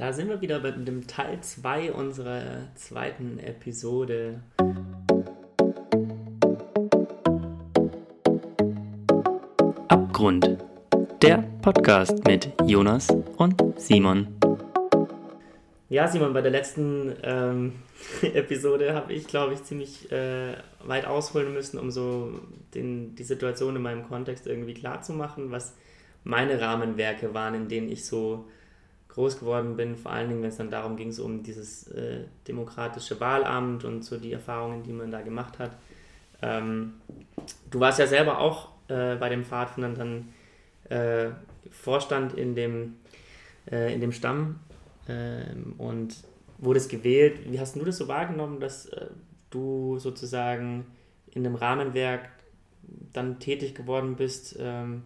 Da 0.00 0.14
sind 0.14 0.30
wir 0.30 0.40
wieder 0.40 0.60
bei 0.60 0.70
dem 0.70 1.06
Teil 1.06 1.42
2 1.42 1.92
unserer 1.92 2.42
zweiten 2.74 3.38
Episode. 3.38 4.40
Abgrund. 9.88 10.56
Der 11.20 11.44
Podcast 11.60 12.24
mit 12.26 12.50
Jonas 12.64 13.08
und 13.36 13.62
Simon. 13.76 14.28
Ja, 15.90 16.08
Simon, 16.08 16.32
bei 16.32 16.40
der 16.40 16.52
letzten 16.52 17.14
ähm, 17.22 17.74
Episode 18.22 18.94
habe 18.94 19.12
ich, 19.12 19.26
glaube 19.26 19.52
ich, 19.52 19.64
ziemlich 19.64 20.10
äh, 20.10 20.54
weit 20.82 21.04
ausholen 21.04 21.52
müssen, 21.52 21.78
um 21.78 21.90
so 21.90 22.40
den, 22.74 23.16
die 23.16 23.24
Situation 23.24 23.76
in 23.76 23.82
meinem 23.82 24.08
Kontext 24.08 24.46
irgendwie 24.46 24.72
klar 24.72 25.02
zu 25.02 25.12
machen, 25.12 25.50
was 25.50 25.76
meine 26.24 26.58
Rahmenwerke 26.58 27.34
waren, 27.34 27.52
in 27.52 27.68
denen 27.68 27.90
ich 27.90 28.06
so 28.06 28.46
groß 29.10 29.40
geworden 29.40 29.76
bin, 29.76 29.96
vor 29.96 30.12
allen 30.12 30.28
Dingen, 30.28 30.42
wenn 30.42 30.50
es 30.50 30.56
dann 30.56 30.70
darum 30.70 30.96
ging, 30.96 31.12
so 31.12 31.24
um 31.24 31.42
dieses 31.42 31.88
äh, 31.88 32.24
demokratische 32.46 33.18
Wahlamt 33.20 33.84
und 33.84 34.04
so 34.04 34.18
die 34.18 34.32
Erfahrungen, 34.32 34.82
die 34.82 34.92
man 34.92 35.10
da 35.10 35.20
gemacht 35.20 35.58
hat. 35.58 35.72
Ähm, 36.42 36.94
du 37.70 37.80
warst 37.80 37.98
ja 37.98 38.06
selber 38.06 38.38
auch 38.38 38.68
äh, 38.88 39.16
bei 39.16 39.28
dem 39.28 39.44
Pfadfindern 39.44 39.94
dann 39.94 40.28
äh, 40.96 41.30
Vorstand 41.70 42.34
in 42.34 42.54
dem, 42.54 42.96
äh, 43.70 43.92
in 43.92 44.00
dem 44.00 44.12
Stamm 44.12 44.60
ähm, 45.08 45.74
und 45.78 46.16
wurdest 46.58 46.90
gewählt. 46.90 47.40
Wie 47.50 47.58
hast 47.58 47.76
du 47.76 47.84
das 47.84 47.98
so 47.98 48.08
wahrgenommen, 48.08 48.60
dass 48.60 48.86
äh, 48.86 49.06
du 49.50 49.98
sozusagen 49.98 50.86
in 51.32 51.44
einem 51.44 51.56
Rahmenwerk 51.56 52.28
dann 53.12 53.40
tätig 53.40 53.74
geworden 53.74 54.16
bist? 54.16 54.56
Ähm, 54.58 55.02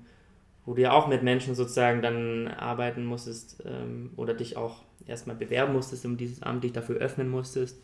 wo 0.67 0.75
du 0.75 0.83
ja 0.83 0.93
auch 0.93 1.09
mit 1.09 1.23
Menschen 1.23 1.55
sozusagen 1.55 2.03
dann 2.03 2.49
arbeiten 2.49 3.05
musstest 3.05 3.63
ähm, 3.67 4.11
oder 4.17 4.35
dich 4.35 4.57
auch 4.57 4.83
erstmal 5.07 5.37
bewerben 5.37 5.73
musstest 5.73 6.07
um 6.07 6.17
dieses 6.17 6.43
Amt, 6.43 6.65
dich 6.65 6.73
dafür 6.73 6.97
öffnen 6.97 7.29
musstest. 7.29 7.81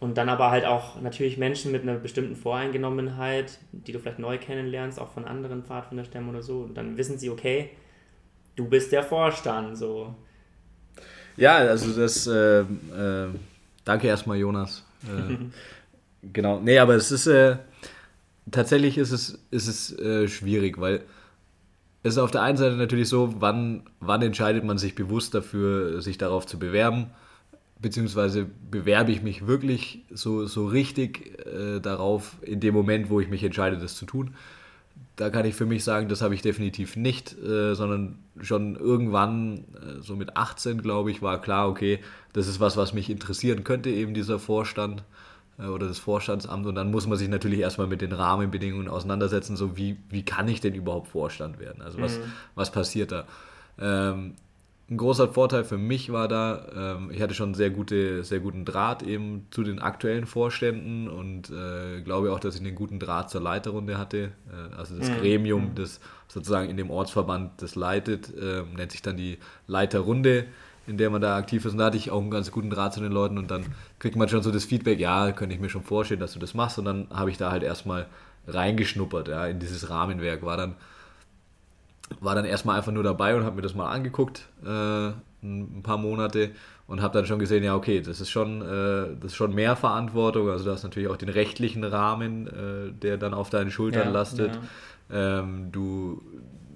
Und 0.00 0.18
dann 0.18 0.28
aber 0.28 0.50
halt 0.50 0.64
auch 0.64 1.00
natürlich 1.00 1.38
Menschen 1.38 1.72
mit 1.72 1.82
einer 1.82 1.94
bestimmten 1.94 2.36
Voreingenommenheit, 2.36 3.58
die 3.72 3.92
du 3.92 3.98
vielleicht 3.98 4.18
neu 4.18 4.38
kennenlernst, 4.38 4.98
auch 4.98 5.12
von 5.12 5.24
anderen 5.24 5.62
Pfadfinderstämmen 5.64 6.28
oder 6.28 6.42
so. 6.42 6.62
Und 6.62 6.74
dann 6.74 6.96
wissen 6.96 7.18
sie, 7.18 7.30
okay, 7.30 7.70
du 8.56 8.68
bist 8.68 8.92
der 8.92 9.02
Vorstand. 9.02 9.78
So. 9.78 10.14
Ja, 11.36 11.56
also 11.56 11.98
das, 11.98 12.26
äh, 12.26 12.60
äh, 12.60 13.28
danke 13.84 14.08
erstmal, 14.08 14.36
Jonas. 14.36 14.84
Äh, 15.04 15.36
genau, 16.32 16.60
nee, 16.60 16.78
aber 16.78 16.96
es 16.96 17.10
ist, 17.10 17.26
äh, 17.26 17.56
tatsächlich 18.50 18.98
ist 18.98 19.12
es, 19.12 19.38
ist 19.50 19.68
es 19.68 19.98
äh, 19.98 20.28
schwierig, 20.28 20.78
weil 20.78 21.02
es 22.04 22.12
ist 22.12 22.18
auf 22.18 22.30
der 22.30 22.42
einen 22.42 22.58
Seite 22.58 22.76
natürlich 22.76 23.08
so, 23.08 23.34
wann, 23.40 23.82
wann 23.98 24.20
entscheidet 24.20 24.62
man 24.62 24.76
sich 24.76 24.94
bewusst 24.94 25.34
dafür, 25.34 26.02
sich 26.02 26.18
darauf 26.18 26.46
zu 26.46 26.58
bewerben, 26.58 27.06
beziehungsweise 27.80 28.46
bewerbe 28.70 29.10
ich 29.10 29.22
mich 29.22 29.46
wirklich 29.46 30.04
so, 30.10 30.44
so 30.44 30.66
richtig 30.66 31.38
äh, 31.46 31.80
darauf 31.80 32.36
in 32.42 32.60
dem 32.60 32.74
Moment, 32.74 33.08
wo 33.08 33.20
ich 33.20 33.30
mich 33.30 33.42
entscheide, 33.42 33.78
das 33.78 33.96
zu 33.96 34.04
tun. 34.04 34.34
Da 35.16 35.30
kann 35.30 35.46
ich 35.46 35.54
für 35.54 35.64
mich 35.64 35.82
sagen, 35.82 36.10
das 36.10 36.20
habe 36.20 36.34
ich 36.34 36.42
definitiv 36.42 36.94
nicht, 36.94 37.38
äh, 37.42 37.74
sondern 37.74 38.18
schon 38.38 38.76
irgendwann, 38.76 39.64
äh, 39.74 40.02
so 40.02 40.14
mit 40.14 40.36
18, 40.36 40.82
glaube 40.82 41.10
ich, 41.10 41.22
war 41.22 41.40
klar, 41.40 41.70
okay, 41.70 42.00
das 42.34 42.48
ist 42.48 42.60
was, 42.60 42.76
was 42.76 42.92
mich 42.92 43.08
interessieren 43.08 43.64
könnte, 43.64 43.88
eben 43.88 44.12
dieser 44.12 44.38
Vorstand. 44.38 45.04
Äh, 45.58 45.66
oder 45.66 45.86
das 45.88 45.98
Vorstandsamt 45.98 46.66
und 46.66 46.74
dann 46.74 46.90
muss 46.90 47.06
man 47.06 47.18
sich 47.18 47.28
natürlich 47.28 47.60
erstmal 47.60 47.86
mit 47.86 48.00
den 48.00 48.12
Rahmenbedingungen 48.12 48.88
auseinandersetzen, 48.88 49.56
so 49.56 49.76
wie, 49.76 49.96
wie 50.08 50.24
kann 50.24 50.48
ich 50.48 50.60
denn 50.60 50.74
überhaupt 50.74 51.08
Vorstand 51.08 51.58
werden? 51.58 51.82
Also 51.82 52.00
was, 52.00 52.18
mhm. 52.18 52.32
was 52.54 52.70
passiert 52.70 53.12
da? 53.12 53.24
Ähm, 53.78 54.34
ein 54.90 54.98
großer 54.98 55.28
Vorteil 55.28 55.64
für 55.64 55.78
mich 55.78 56.12
war 56.12 56.28
da, 56.28 56.96
ähm, 56.98 57.10
ich 57.10 57.22
hatte 57.22 57.32
schon 57.32 57.54
sehr, 57.54 57.70
gute, 57.70 58.22
sehr 58.22 58.40
guten 58.40 58.66
Draht 58.66 59.02
eben 59.02 59.46
zu 59.50 59.62
den 59.62 59.78
aktuellen 59.78 60.26
Vorständen 60.26 61.08
und 61.08 61.50
äh, 61.50 62.02
glaube 62.02 62.32
auch, 62.32 62.40
dass 62.40 62.56
ich 62.56 62.60
einen 62.60 62.74
guten 62.74 62.98
Draht 62.98 63.30
zur 63.30 63.40
Leiterrunde 63.40 63.96
hatte. 63.96 64.32
Äh, 64.52 64.76
also 64.76 64.98
das 64.98 65.08
mhm. 65.08 65.16
Gremium, 65.16 65.64
mhm. 65.70 65.74
das 65.74 66.00
sozusagen 66.28 66.68
in 66.68 66.76
dem 66.76 66.90
Ortsverband 66.90 67.62
das 67.62 67.76
leitet, 67.76 68.34
äh, 68.36 68.62
nennt 68.76 68.92
sich 68.92 69.00
dann 69.00 69.16
die 69.16 69.38
Leiterrunde 69.66 70.44
in 70.86 70.96
der 70.98 71.10
man 71.10 71.20
da 71.20 71.36
aktiv 71.36 71.64
ist. 71.64 71.72
Und 71.72 71.78
da 71.78 71.86
hatte 71.86 71.96
ich 71.96 72.10
auch 72.10 72.20
einen 72.20 72.30
ganz 72.30 72.50
guten 72.50 72.70
Draht 72.70 72.94
zu 72.94 73.00
den 73.00 73.12
Leuten 73.12 73.38
und 73.38 73.50
dann 73.50 73.64
kriegt 73.98 74.16
man 74.16 74.28
schon 74.28 74.42
so 74.42 74.50
das 74.50 74.64
Feedback, 74.64 75.00
ja, 75.00 75.32
könnte 75.32 75.54
ich 75.54 75.60
mir 75.60 75.68
schon 75.70 75.82
vorstellen, 75.82 76.20
dass 76.20 76.32
du 76.32 76.38
das 76.38 76.54
machst. 76.54 76.78
Und 76.78 76.84
dann 76.84 77.08
habe 77.10 77.30
ich 77.30 77.38
da 77.38 77.50
halt 77.50 77.62
erstmal 77.62 78.06
reingeschnuppert, 78.46 79.28
ja, 79.28 79.46
in 79.46 79.58
dieses 79.58 79.90
Rahmenwerk. 79.90 80.42
War 80.42 80.56
dann, 80.56 80.74
war 82.20 82.34
dann 82.34 82.44
erstmal 82.44 82.76
einfach 82.76 82.92
nur 82.92 83.02
dabei 83.02 83.34
und 83.34 83.44
habe 83.44 83.56
mir 83.56 83.62
das 83.62 83.74
mal 83.74 83.90
angeguckt, 83.90 84.48
äh, 84.64 85.12
ein 85.42 85.82
paar 85.82 85.98
Monate 85.98 86.50
und 86.86 87.02
habe 87.02 87.14
dann 87.14 87.26
schon 87.26 87.38
gesehen, 87.38 87.64
ja, 87.64 87.74
okay, 87.74 88.00
das 88.00 88.20
ist 88.20 88.30
schon, 88.30 88.60
äh, 88.62 89.16
das 89.20 89.32
ist 89.32 89.36
schon 89.36 89.54
mehr 89.54 89.76
Verantwortung. 89.76 90.50
Also 90.50 90.64
du 90.64 90.70
hast 90.70 90.82
natürlich 90.82 91.08
auch 91.08 91.16
den 91.16 91.28
rechtlichen 91.28 91.84
Rahmen, 91.84 92.46
äh, 92.46 92.92
der 92.92 93.16
dann 93.16 93.34
auf 93.34 93.50
deinen 93.50 93.70
Schultern 93.70 94.08
ja, 94.08 94.12
lastet. 94.12 94.54
Ja. 95.10 95.40
Ähm, 95.40 95.70
du, 95.70 96.22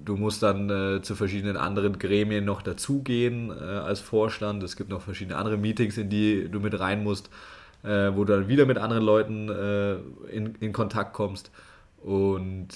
Du 0.09 0.17
musst 0.17 0.43
dann 0.43 0.71
äh, 0.71 1.03
zu 1.03 1.15
verschiedenen 1.15 1.59
anderen 1.59 1.99
Gremien 1.99 2.43
noch 2.47 2.63
dazugehen 2.63 3.51
äh, 3.51 3.63
als 3.63 4.01
Vorstand. 4.01 4.63
Es 4.63 4.75
gibt 4.75 4.89
noch 4.89 5.03
verschiedene 5.03 5.37
andere 5.37 5.59
Meetings, 5.59 5.99
in 5.99 6.09
die 6.09 6.49
du 6.51 6.61
mit 6.61 6.81
rein 6.81 7.05
musst, 7.05 7.29
äh, 7.83 8.11
wo 8.15 8.25
du 8.25 8.33
dann 8.33 8.49
wieder 8.49 8.65
mit 8.65 8.79
anderen 8.79 9.05
Leuten 9.05 9.51
äh, 9.51 9.97
in, 10.35 10.55
in 10.61 10.73
Kontakt 10.73 11.13
kommst. 11.13 11.51
Und 12.03 12.69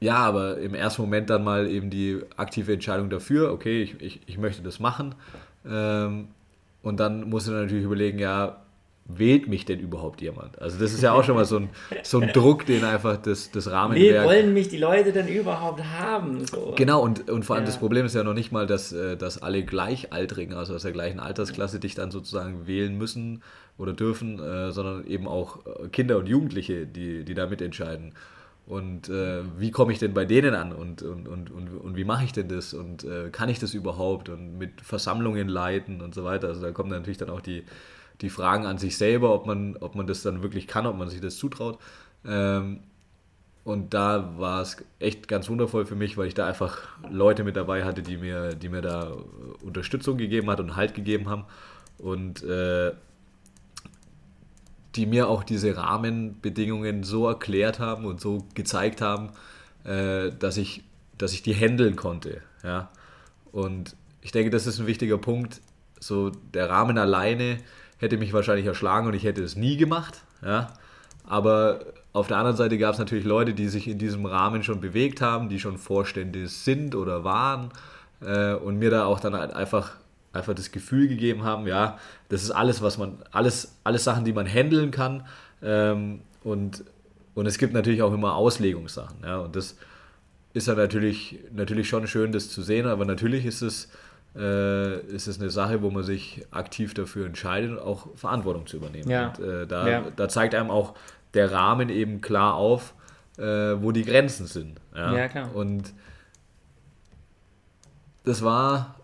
ja, 0.00 0.16
aber 0.16 0.56
im 0.56 0.72
ersten 0.72 1.02
Moment 1.02 1.28
dann 1.28 1.44
mal 1.44 1.68
eben 1.68 1.90
die 1.90 2.20
aktive 2.38 2.72
Entscheidung 2.72 3.10
dafür, 3.10 3.52
okay, 3.52 3.82
ich, 3.82 4.00
ich, 4.00 4.20
ich 4.24 4.38
möchte 4.38 4.62
das 4.62 4.80
machen. 4.80 5.14
Ähm, 5.68 6.28
und 6.82 7.00
dann 7.00 7.28
musst 7.28 7.48
du 7.48 7.52
natürlich 7.52 7.84
überlegen, 7.84 8.18
ja, 8.18 8.62
wählt 9.06 9.48
mich 9.48 9.64
denn 9.64 9.80
überhaupt 9.80 10.20
jemand? 10.20 10.60
Also 10.60 10.78
das 10.78 10.92
ist 10.92 11.02
ja 11.02 11.12
auch 11.12 11.24
schon 11.24 11.34
mal 11.34 11.44
so 11.44 11.56
ein, 11.56 11.70
so 12.02 12.20
ein 12.20 12.28
Druck, 12.32 12.66
den 12.66 12.84
einfach 12.84 13.16
das, 13.16 13.50
das 13.50 13.70
Rahmenwerk... 13.70 14.24
Wie 14.24 14.28
wollen 14.28 14.54
mich 14.54 14.68
die 14.68 14.78
Leute 14.78 15.12
denn 15.12 15.28
überhaupt 15.28 15.82
haben? 15.82 16.46
So. 16.46 16.74
Genau, 16.76 17.02
und, 17.02 17.28
und 17.28 17.44
vor 17.44 17.56
allem 17.56 17.64
ja. 17.64 17.70
das 17.70 17.78
Problem 17.78 18.06
ist 18.06 18.14
ja 18.14 18.22
noch 18.22 18.34
nicht 18.34 18.52
mal, 18.52 18.66
dass, 18.66 18.92
äh, 18.92 19.16
dass 19.16 19.42
alle 19.42 19.64
Gleichaltrigen, 19.64 20.54
also 20.54 20.74
aus 20.74 20.82
der 20.82 20.92
gleichen 20.92 21.18
Altersklasse, 21.18 21.80
dich 21.80 21.94
dann 21.94 22.10
sozusagen 22.10 22.66
wählen 22.66 22.96
müssen 22.96 23.42
oder 23.78 23.92
dürfen, 23.92 24.38
äh, 24.38 24.70
sondern 24.70 25.06
eben 25.06 25.26
auch 25.26 25.58
äh, 25.66 25.88
Kinder 25.88 26.18
und 26.18 26.28
Jugendliche, 26.28 26.86
die, 26.86 27.24
die 27.24 27.34
da 27.34 27.46
mitentscheiden. 27.46 28.14
Und 28.66 29.08
äh, 29.08 29.42
wie 29.58 29.72
komme 29.72 29.92
ich 29.92 29.98
denn 29.98 30.14
bei 30.14 30.24
denen 30.24 30.54
an 30.54 30.72
und, 30.72 31.02
und, 31.02 31.26
und, 31.26 31.50
und, 31.50 31.68
und 31.70 31.96
wie 31.96 32.04
mache 32.04 32.24
ich 32.24 32.32
denn 32.32 32.46
das 32.46 32.72
und 32.72 33.02
äh, 33.02 33.30
kann 33.32 33.48
ich 33.48 33.58
das 33.58 33.74
überhaupt 33.74 34.28
und 34.28 34.58
mit 34.58 34.80
Versammlungen 34.80 35.48
leiten 35.48 36.00
und 36.00 36.14
so 36.14 36.22
weiter. 36.22 36.46
Also 36.46 36.60
da 36.60 36.70
kommen 36.70 36.90
natürlich 36.90 37.18
dann 37.18 37.30
auch 37.30 37.40
die, 37.40 37.64
die 38.20 38.30
Fragen 38.30 38.66
an 38.66 38.78
sich 38.78 38.96
selber, 38.96 39.32
ob 39.34 39.46
man, 39.46 39.76
ob 39.76 39.94
man 39.94 40.06
das 40.06 40.22
dann 40.22 40.42
wirklich 40.42 40.66
kann, 40.66 40.86
ob 40.86 40.96
man 40.96 41.08
sich 41.08 41.20
das 41.20 41.36
zutraut. 41.36 41.78
Ähm, 42.24 42.80
und 43.64 43.92
da 43.94 44.38
war 44.38 44.62
es 44.62 44.78
echt 44.98 45.28
ganz 45.28 45.48
wundervoll 45.48 45.84
für 45.86 45.94
mich, 45.94 46.16
weil 46.16 46.26
ich 46.26 46.34
da 46.34 46.46
einfach 46.46 46.88
Leute 47.10 47.44
mit 47.44 47.56
dabei 47.56 47.84
hatte, 47.84 48.02
die 48.02 48.16
mir, 48.16 48.54
die 48.54 48.68
mir 48.68 48.80
da 48.80 49.12
Unterstützung 49.62 50.16
gegeben 50.16 50.50
hat 50.50 50.60
und 50.60 50.76
Halt 50.76 50.94
gegeben 50.94 51.28
haben. 51.28 51.44
Und 51.98 52.42
äh, 52.42 52.92
die 54.96 55.06
mir 55.06 55.28
auch 55.28 55.44
diese 55.44 55.76
Rahmenbedingungen 55.76 57.04
so 57.04 57.28
erklärt 57.28 57.78
haben 57.78 58.06
und 58.06 58.20
so 58.20 58.46
gezeigt 58.54 59.00
haben, 59.00 59.30
äh, 59.84 60.30
dass, 60.36 60.56
ich, 60.56 60.82
dass 61.16 61.32
ich 61.32 61.42
die 61.42 61.54
handeln 61.54 61.96
konnte. 61.96 62.42
Ja? 62.64 62.90
Und 63.52 63.94
ich 64.20 64.32
denke, 64.32 64.50
das 64.50 64.66
ist 64.66 64.80
ein 64.80 64.86
wichtiger 64.86 65.18
Punkt. 65.18 65.60
So 66.00 66.30
der 66.30 66.70
Rahmen 66.70 66.98
alleine 66.98 67.58
hätte 68.00 68.16
mich 68.16 68.32
wahrscheinlich 68.32 68.66
erschlagen 68.66 69.06
und 69.06 69.14
ich 69.14 69.24
hätte 69.24 69.42
es 69.42 69.56
nie 69.56 69.76
gemacht. 69.76 70.22
Ja? 70.42 70.72
Aber 71.24 71.80
auf 72.12 72.26
der 72.26 72.38
anderen 72.38 72.56
Seite 72.56 72.78
gab 72.78 72.94
es 72.94 72.98
natürlich 72.98 73.24
Leute, 73.24 73.54
die 73.54 73.68
sich 73.68 73.86
in 73.86 73.98
diesem 73.98 74.26
Rahmen 74.26 74.62
schon 74.62 74.80
bewegt 74.80 75.20
haben, 75.20 75.48
die 75.48 75.60
schon 75.60 75.78
Vorstände 75.78 76.48
sind 76.48 76.94
oder 76.94 77.24
waren 77.24 77.70
äh, 78.20 78.54
und 78.54 78.78
mir 78.78 78.90
da 78.90 79.04
auch 79.04 79.20
dann 79.20 79.34
halt 79.34 79.52
einfach, 79.52 79.92
einfach 80.32 80.54
das 80.54 80.72
Gefühl 80.72 81.08
gegeben 81.08 81.44
haben, 81.44 81.66
ja, 81.66 81.98
das 82.30 82.42
ist 82.42 82.50
alles, 82.50 82.82
was 82.82 82.98
man, 82.98 83.18
alles, 83.30 83.76
alles 83.84 84.02
Sachen, 84.02 84.24
die 84.24 84.32
man 84.32 84.46
handeln 84.46 84.90
kann. 84.90 85.26
Ähm, 85.62 86.22
und, 86.42 86.84
und 87.34 87.46
es 87.46 87.58
gibt 87.58 87.74
natürlich 87.74 88.02
auch 88.02 88.14
immer 88.14 88.34
Auslegungssachen. 88.34 89.18
Ja? 89.22 89.38
Und 89.40 89.54
das 89.56 89.76
ist 90.54 90.66
ja 90.66 90.74
natürlich, 90.74 91.38
natürlich 91.52 91.88
schon 91.88 92.06
schön, 92.06 92.32
das 92.32 92.48
zu 92.48 92.62
sehen, 92.62 92.86
aber 92.86 93.04
natürlich 93.04 93.44
ist 93.44 93.60
es 93.60 93.90
äh, 94.36 95.00
ist 95.06 95.26
es 95.26 95.40
eine 95.40 95.50
Sache, 95.50 95.82
wo 95.82 95.90
man 95.90 96.02
sich 96.02 96.46
aktiv 96.50 96.94
dafür 96.94 97.26
entscheidet, 97.26 97.78
auch 97.78 98.08
Verantwortung 98.16 98.66
zu 98.66 98.76
übernehmen. 98.76 99.10
Ja. 99.10 99.28
Und, 99.28 99.40
äh, 99.40 99.66
da, 99.66 99.88
ja. 99.88 100.04
da, 100.14 100.28
zeigt 100.28 100.54
einem 100.54 100.70
auch 100.70 100.94
der 101.34 101.50
Rahmen 101.50 101.88
eben 101.88 102.20
klar 102.20 102.54
auf, 102.54 102.94
äh, 103.38 103.42
wo 103.42 103.92
die 103.92 104.04
Grenzen 104.04 104.46
sind. 104.46 104.80
Ja, 104.94 105.16
ja 105.16 105.28
klar. 105.28 105.54
Und 105.54 105.92
das 108.24 108.42
war 108.42 108.96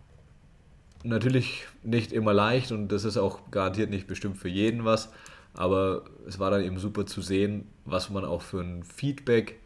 natürlich 1.03 1.67
nicht 1.83 2.13
immer 2.13 2.35
leicht 2.35 2.73
und 2.73 2.89
das 2.89 3.05
ist 3.05 3.17
auch 3.17 3.51
garantiert 3.51 3.91
nicht 3.91 4.07
bestimmt 4.07 4.37
für 4.37 4.49
jeden 4.49 4.85
was, 4.85 5.13
aber 5.55 6.03
es 6.27 6.39
war 6.39 6.51
dann 6.51 6.63
eben 6.63 6.79
super 6.79 7.07
zu 7.07 7.23
sehen, 7.23 7.67
was 7.85 8.11
man 8.11 8.25
auch 8.25 8.43
für 8.43 8.61
ein 8.61 8.83
Feedback 8.83 9.61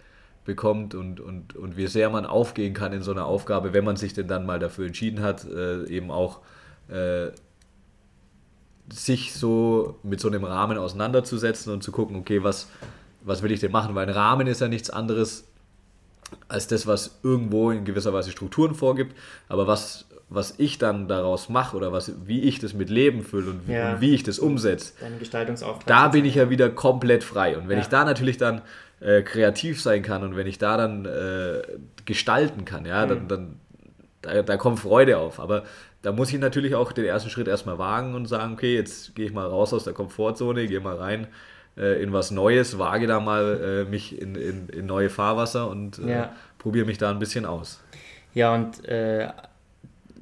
bekommt 0.50 0.96
und, 0.96 1.20
und, 1.20 1.54
und 1.54 1.76
wie 1.76 1.86
sehr 1.86 2.10
man 2.10 2.26
aufgehen 2.26 2.74
kann 2.74 2.92
in 2.92 3.02
so 3.02 3.12
einer 3.12 3.24
Aufgabe, 3.24 3.72
wenn 3.72 3.84
man 3.84 3.94
sich 3.94 4.14
denn 4.14 4.26
dann 4.26 4.44
mal 4.44 4.58
dafür 4.58 4.86
entschieden 4.86 5.22
hat, 5.22 5.44
äh, 5.44 5.86
eben 5.86 6.10
auch 6.10 6.40
äh, 6.88 7.28
sich 8.92 9.32
so 9.32 9.94
mit 10.02 10.18
so 10.18 10.26
einem 10.26 10.42
Rahmen 10.42 10.76
auseinanderzusetzen 10.76 11.72
und 11.72 11.84
zu 11.84 11.92
gucken, 11.92 12.16
okay, 12.16 12.42
was, 12.42 12.68
was 13.22 13.44
will 13.44 13.52
ich 13.52 13.60
denn 13.60 13.70
machen? 13.70 13.94
Weil 13.94 14.08
ein 14.08 14.12
Rahmen 14.12 14.48
ist 14.48 14.60
ja 14.60 14.66
nichts 14.66 14.90
anderes 14.90 15.44
als 16.48 16.66
das, 16.66 16.88
was 16.88 17.20
irgendwo 17.22 17.70
in 17.70 17.84
gewisser 17.84 18.12
Weise 18.12 18.32
Strukturen 18.32 18.74
vorgibt, 18.74 19.16
aber 19.48 19.68
was, 19.68 20.06
was 20.28 20.54
ich 20.58 20.78
dann 20.78 21.06
daraus 21.06 21.48
mache 21.48 21.76
oder 21.76 21.92
was, 21.92 22.12
wie 22.26 22.40
ich 22.40 22.58
das 22.58 22.74
mit 22.74 22.90
Leben 22.90 23.22
fülle 23.22 23.50
und, 23.50 23.68
ja. 23.68 23.94
und 23.94 24.00
wie 24.00 24.14
ich 24.14 24.24
das 24.24 24.40
umsetze, 24.40 24.94
da 25.86 26.08
bin 26.08 26.24
ich 26.24 26.34
ja 26.34 26.50
wieder 26.50 26.70
komplett 26.70 27.22
frei. 27.22 27.56
Und 27.56 27.68
wenn 27.68 27.78
ja. 27.78 27.82
ich 27.82 27.88
da 27.88 28.04
natürlich 28.04 28.36
dann 28.36 28.62
äh, 29.00 29.22
kreativ 29.22 29.80
sein 29.80 30.02
kann 30.02 30.22
und 30.22 30.36
wenn 30.36 30.46
ich 30.46 30.58
da 30.58 30.76
dann 30.76 31.04
äh, 31.06 31.62
gestalten 32.04 32.64
kann, 32.64 32.84
ja, 32.84 33.04
mhm. 33.04 33.08
dann, 33.08 33.28
dann 33.28 33.56
da, 34.22 34.42
da 34.42 34.56
kommt 34.56 34.78
Freude 34.80 35.18
auf. 35.18 35.40
Aber 35.40 35.64
da 36.02 36.12
muss 36.12 36.32
ich 36.32 36.38
natürlich 36.38 36.74
auch 36.74 36.92
den 36.92 37.04
ersten 37.04 37.30
Schritt 37.30 37.48
erstmal 37.48 37.78
wagen 37.78 38.14
und 38.14 38.26
sagen, 38.26 38.54
okay, 38.54 38.74
jetzt 38.74 39.14
gehe 39.14 39.26
ich 39.26 39.32
mal 39.32 39.46
raus 39.46 39.72
aus 39.72 39.84
der 39.84 39.92
Komfortzone, 39.92 40.66
gehe 40.66 40.80
mal 40.80 40.96
rein 40.96 41.26
äh, 41.76 42.02
in 42.02 42.12
was 42.12 42.30
Neues, 42.30 42.78
wage 42.78 43.06
da 43.06 43.20
mal 43.20 43.84
äh, 43.86 43.90
mich 43.90 44.20
in, 44.20 44.34
in, 44.34 44.68
in, 44.68 44.86
neue 44.86 45.10
Fahrwasser 45.10 45.68
und 45.68 45.98
äh, 45.98 46.10
ja. 46.10 46.32
probiere 46.58 46.86
mich 46.86 46.98
da 46.98 47.10
ein 47.10 47.18
bisschen 47.18 47.44
aus. 47.44 47.82
Ja, 48.34 48.54
und 48.54 48.84
äh, 48.86 49.28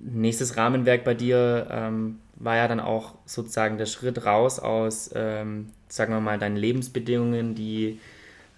nächstes 0.00 0.56
Rahmenwerk 0.56 1.04
bei 1.04 1.14
dir 1.14 1.66
ähm, 1.70 2.20
war 2.36 2.56
ja 2.56 2.68
dann 2.68 2.80
auch 2.80 3.14
sozusagen 3.26 3.78
der 3.78 3.86
Schritt 3.86 4.24
raus 4.24 4.58
aus, 4.58 5.10
ähm, 5.14 5.70
sagen 5.88 6.12
wir 6.12 6.20
mal, 6.20 6.38
deinen 6.38 6.56
Lebensbedingungen, 6.56 7.54
die 7.54 8.00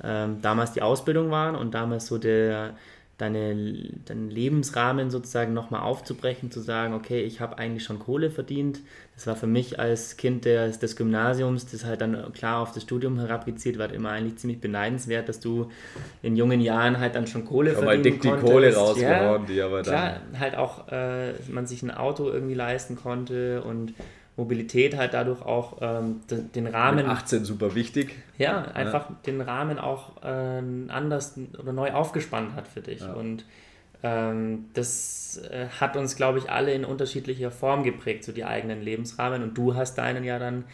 ähm, 0.03 0.41
damals 0.43 0.73
die 0.73 0.83
Ausbildung 0.83 1.31
waren 1.31 1.57
und 1.57 1.75
damals 1.75 2.07
so 2.07 2.19
der 2.19 2.75
deine, 3.21 3.55
deinen 4.07 4.31
Lebensrahmen 4.31 5.11
sozusagen 5.11 5.53
nochmal 5.53 5.83
aufzubrechen, 5.83 6.51
zu 6.51 6.61
sagen, 6.61 6.95
okay, 6.95 7.23
ich 7.23 7.41
habe 7.41 7.59
eigentlich 7.59 7.85
schon 7.85 7.99
Kohle 7.99 8.31
verdient. 8.31 8.81
Das 9.15 9.27
war 9.27 9.37
für 9.37 9.47
mich 9.47 9.79
als 9.79 10.17
Kind 10.17 10.47
des, 10.47 10.79
des 10.79 10.97
Gymnasiums, 10.97 11.67
das 11.71 11.85
halt 11.85 12.01
dann 12.01 12.33
klar 12.33 12.63
auf 12.63 12.73
das 12.73 12.83
Studium 12.83 13.19
herabgezielt 13.19 13.79
war, 13.79 13.93
immer 13.93 14.11
eigentlich 14.11 14.37
ziemlich 14.37 14.61
beneidenswert, 14.61 15.29
dass 15.29 15.41
du 15.41 15.71
in 16.23 16.37
jungen 16.37 16.61
Jahren 16.61 16.99
halt 16.99 17.15
dann 17.15 17.27
schon 17.27 17.45
Kohle 17.45 17.73
ja, 17.73 17.79
verdienen 17.79 17.97
mal 17.97 18.03
dick 18.03 18.23
konntest. 18.23 18.47
die 18.47 18.51
Kohle 18.51 18.75
rausgehauen, 18.75 19.43
ja, 19.43 19.47
die 19.47 19.61
aber 19.61 19.83
dann... 19.83 19.95
Klar, 19.95 20.21
halt 20.39 20.57
auch 20.57 20.89
äh, 20.89 21.33
man 21.51 21.67
sich 21.67 21.83
ein 21.83 21.91
Auto 21.91 22.31
irgendwie 22.31 22.55
leisten 22.55 22.97
konnte 22.97 23.63
und 23.63 23.93
Mobilität 24.37 24.97
halt 24.97 25.15
dadurch 25.15 25.43
auch 25.43 25.79
ähm, 25.81 26.21
den 26.29 26.67
Rahmen. 26.67 26.97
Mit 26.97 27.07
18 27.07 27.45
super 27.45 27.75
wichtig. 27.75 28.15
Ja, 28.39 28.63
einfach 28.63 29.11
ja. 29.11 29.17
den 29.27 29.41
Rahmen 29.41 29.79
auch 29.79 30.23
äh, 30.23 30.63
anders 30.89 31.39
oder 31.59 31.73
neu 31.73 31.93
aufgespannt 31.93 32.55
hat 32.55 32.69
für 32.69 32.81
dich. 32.81 33.01
Ja. 33.01 33.13
Und 33.13 33.45
ähm, 34.03 34.67
das 34.73 35.41
äh, 35.51 35.67
hat 35.81 35.97
uns, 35.97 36.17
glaube 36.17 36.39
ich, 36.39 36.51
alle 36.51 36.73
in 36.73 36.85
unterschiedlicher 36.85 37.51
Form 37.51 37.83
geprägt, 37.83 38.25
so 38.25 38.33
die 38.33 38.45
eigenen 38.45 38.81
Lebensrahmen. 38.81 39.43
Und 39.43 39.59
du 39.59 39.75
hast 39.75 39.97
deinen 39.99 40.25
ja 40.25 40.39
dann 40.39 40.65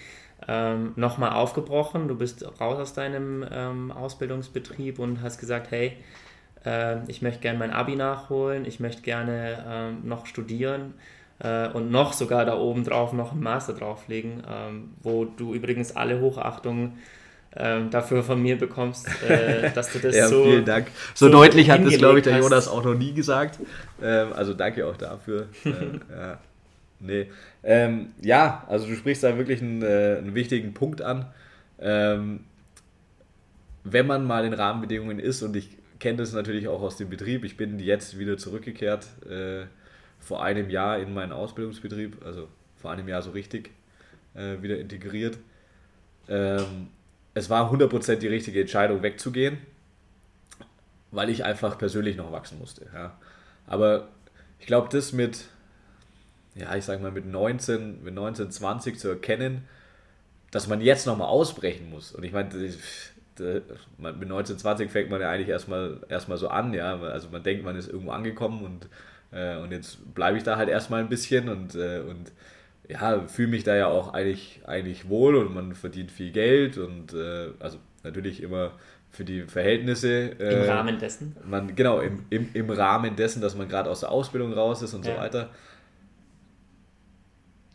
ähm, 0.46 0.92
nochmal 0.96 1.30
aufgebrochen. 1.30 2.08
Du 2.08 2.14
bist 2.14 2.46
raus 2.60 2.78
aus 2.78 2.94
deinem 2.94 3.44
ähm, 3.50 3.90
Ausbildungsbetrieb 3.90 4.98
und 4.98 5.22
hast 5.22 5.38
gesagt, 5.38 5.70
hey, 5.70 5.96
äh, 6.64 6.98
ich 7.10 7.22
möchte 7.22 7.40
gerne 7.40 7.58
mein 7.58 7.72
Abi 7.72 7.96
nachholen, 7.96 8.64
ich 8.64 8.78
möchte 8.78 9.02
gerne 9.02 9.64
ähm, 9.66 10.00
noch 10.04 10.26
studieren 10.26 10.94
äh, 11.38 11.68
und 11.68 11.90
noch 11.90 12.12
sogar 12.12 12.44
da 12.44 12.56
oben 12.56 12.84
drauf 12.84 13.12
noch 13.12 13.32
einen 13.32 13.42
Master 13.42 13.74
drauflegen, 13.74 14.42
ähm, 14.48 14.94
wo 15.02 15.24
du 15.24 15.54
übrigens 15.54 15.94
alle 15.94 16.20
Hochachtung 16.20 16.94
ähm, 17.58 17.90
dafür 17.90 18.22
von 18.22 18.40
mir 18.40 18.58
bekommst, 18.58 19.08
äh, 19.22 19.70
dass 19.72 19.92
du 19.92 19.98
das 20.02 20.14
ja, 20.14 20.28
so. 20.28 20.44
Vielen 20.44 20.64
Dank. 20.64 20.88
So, 21.14 21.26
so 21.26 21.32
deutlich 21.32 21.70
hat 21.70 21.84
das, 21.84 21.96
glaube 21.98 22.18
ich, 22.18 22.24
der 22.24 22.38
Jonas 22.38 22.68
auch 22.68 22.84
noch 22.84 22.94
nie 22.94 23.12
gesagt. 23.12 23.58
Ähm, 24.02 24.32
also 24.34 24.54
danke 24.54 24.86
auch 24.86 24.96
dafür. 24.96 25.48
ähm, 25.64 26.00
ja. 26.10 26.38
Nee. 27.00 27.26
Ähm, 27.62 28.12
ja, 28.22 28.64
also 28.68 28.86
du 28.86 28.94
sprichst 28.94 29.22
da 29.22 29.36
wirklich 29.36 29.60
einen, 29.60 29.82
äh, 29.82 30.16
einen 30.18 30.34
wichtigen 30.34 30.72
Punkt 30.72 31.02
an. 31.02 31.26
Ähm, 31.78 32.40
wenn 33.84 34.06
man 34.06 34.24
mal 34.24 34.44
in 34.44 34.52
Rahmenbedingungen 34.52 35.18
ist, 35.18 35.42
und 35.42 35.56
ich 35.56 35.76
kenne 35.98 36.18
das 36.18 36.32
natürlich 36.32 36.68
auch 36.68 36.82
aus 36.82 36.96
dem 36.96 37.08
Betrieb, 37.08 37.44
ich 37.44 37.56
bin 37.56 37.78
jetzt 37.78 38.18
wieder 38.18 38.38
zurückgekehrt 38.38 39.06
äh, 39.28 39.66
vor 40.26 40.42
einem 40.42 40.70
Jahr 40.70 40.98
in 40.98 41.14
meinen 41.14 41.30
Ausbildungsbetrieb, 41.30 42.24
also 42.24 42.48
vor 42.74 42.90
einem 42.90 43.06
Jahr 43.06 43.22
so 43.22 43.30
richtig 43.30 43.70
äh, 44.34 44.60
wieder 44.60 44.76
integriert. 44.76 45.38
Ähm, 46.28 46.88
es 47.34 47.48
war 47.48 47.72
100% 47.72 48.16
die 48.16 48.26
richtige 48.26 48.60
Entscheidung, 48.60 49.04
wegzugehen, 49.04 49.58
weil 51.12 51.30
ich 51.30 51.44
einfach 51.44 51.78
persönlich 51.78 52.16
noch 52.16 52.32
wachsen 52.32 52.58
musste. 52.58 52.88
Ja. 52.92 53.16
Aber 53.68 54.08
ich 54.58 54.66
glaube, 54.66 54.88
das 54.90 55.12
mit, 55.12 55.44
ja, 56.56 56.74
ich 56.74 56.84
sag 56.84 57.00
mal, 57.00 57.12
mit 57.12 57.26
19, 57.26 58.02
mit 58.02 58.12
19, 58.12 58.50
20 58.50 58.98
zu 58.98 59.08
erkennen, 59.08 59.68
dass 60.50 60.66
man 60.66 60.80
jetzt 60.80 61.06
nochmal 61.06 61.28
ausbrechen 61.28 61.88
muss. 61.88 62.10
Und 62.10 62.24
ich 62.24 62.32
meine, 62.32 62.48
mit 63.98 64.28
19, 64.28 64.58
20 64.58 64.90
fängt 64.90 65.10
man 65.10 65.20
ja 65.20 65.30
eigentlich 65.30 65.50
erstmal, 65.50 66.00
erstmal 66.08 66.38
so 66.38 66.48
an, 66.48 66.74
ja. 66.74 66.98
Also 66.98 67.28
man 67.30 67.44
denkt, 67.44 67.64
man 67.64 67.76
ist 67.76 67.88
irgendwo 67.88 68.10
angekommen 68.10 68.64
und 68.64 68.88
äh, 69.32 69.56
und 69.56 69.72
jetzt 69.72 70.14
bleibe 70.14 70.38
ich 70.38 70.44
da 70.44 70.56
halt 70.56 70.68
erstmal 70.68 71.00
ein 71.00 71.08
bisschen 71.08 71.48
und, 71.48 71.74
äh, 71.74 72.00
und 72.00 72.32
ja, 72.88 73.26
fühle 73.26 73.48
mich 73.48 73.64
da 73.64 73.74
ja 73.74 73.88
auch 73.88 74.14
eigentlich, 74.14 74.60
eigentlich 74.66 75.08
wohl 75.08 75.36
und 75.36 75.52
man 75.54 75.74
verdient 75.74 76.10
viel 76.10 76.30
Geld 76.30 76.78
und 76.78 77.12
äh, 77.14 77.48
also 77.58 77.78
natürlich 78.04 78.42
immer 78.42 78.72
für 79.10 79.24
die 79.24 79.42
Verhältnisse. 79.42 80.28
Im 80.38 80.40
äh, 80.40 80.70
Rahmen 80.70 80.98
dessen? 80.98 81.36
Man, 81.44 81.74
genau, 81.74 82.00
im, 82.00 82.24
im, 82.30 82.48
im 82.52 82.70
Rahmen 82.70 83.16
dessen, 83.16 83.40
dass 83.40 83.56
man 83.56 83.68
gerade 83.68 83.90
aus 83.90 84.00
der 84.00 84.10
Ausbildung 84.10 84.52
raus 84.52 84.82
ist 84.82 84.94
und 84.94 85.04
ja. 85.06 85.14
so 85.14 85.20
weiter. 85.20 85.50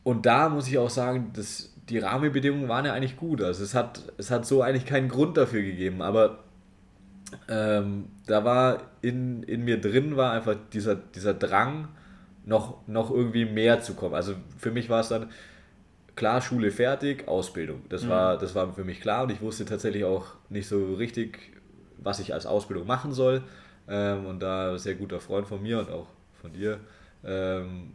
Und 0.03 0.25
da 0.25 0.49
muss 0.49 0.67
ich 0.67 0.77
auch 0.77 0.89
sagen, 0.89 1.31
dass 1.33 1.73
die 1.89 1.99
Rahmenbedingungen 1.99 2.69
waren 2.69 2.85
ja 2.85 2.93
eigentlich 2.93 3.17
gut. 3.17 3.41
Also 3.41 3.63
es 3.63 3.75
hat, 3.75 4.01
es 4.17 4.31
hat 4.31 4.45
so 4.45 4.61
eigentlich 4.61 4.85
keinen 4.85 5.09
Grund 5.09 5.37
dafür 5.37 5.61
gegeben, 5.61 6.01
aber 6.01 6.43
ähm, 7.47 8.05
da 8.25 8.43
war 8.43 8.81
in, 9.01 9.43
in 9.43 9.63
mir 9.63 9.79
drin 9.79 10.17
war 10.17 10.31
einfach 10.33 10.55
dieser, 10.73 10.95
dieser 10.95 11.33
Drang, 11.33 11.89
noch, 12.45 12.87
noch 12.87 13.11
irgendwie 13.11 13.45
mehr 13.45 13.81
zu 13.81 13.93
kommen. 13.93 14.15
Also 14.15 14.33
für 14.57 14.71
mich 14.71 14.89
war 14.89 15.01
es 15.01 15.09
dann 15.09 15.29
klar, 16.15 16.41
Schule 16.41 16.71
fertig, 16.71 17.27
Ausbildung. 17.27 17.83
Das, 17.89 18.03
mhm. 18.03 18.09
war, 18.09 18.37
das 18.37 18.55
war 18.55 18.73
für 18.73 18.83
mich 18.83 19.01
klar 19.01 19.23
und 19.23 19.31
ich 19.31 19.41
wusste 19.41 19.65
tatsächlich 19.65 20.03
auch 20.03 20.27
nicht 20.49 20.67
so 20.67 20.95
richtig, 20.95 21.39
was 21.97 22.19
ich 22.19 22.33
als 22.33 22.45
Ausbildung 22.45 22.87
machen 22.87 23.13
soll. 23.13 23.43
Ähm, 23.87 24.25
und 24.25 24.39
da 24.41 24.71
ein 24.71 24.77
sehr 24.77 24.95
guter 24.95 25.19
Freund 25.19 25.47
von 25.47 25.61
mir 25.61 25.79
und 25.79 25.89
auch 25.89 26.07
von 26.41 26.53
dir 26.53 26.79
ähm, 27.23 27.93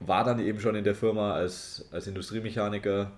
war 0.00 0.24
dann 0.24 0.38
eben 0.40 0.60
schon 0.60 0.74
in 0.74 0.84
der 0.84 0.94
Firma 0.94 1.32
als, 1.32 1.88
als 1.90 2.06
Industriemechaniker 2.06 3.12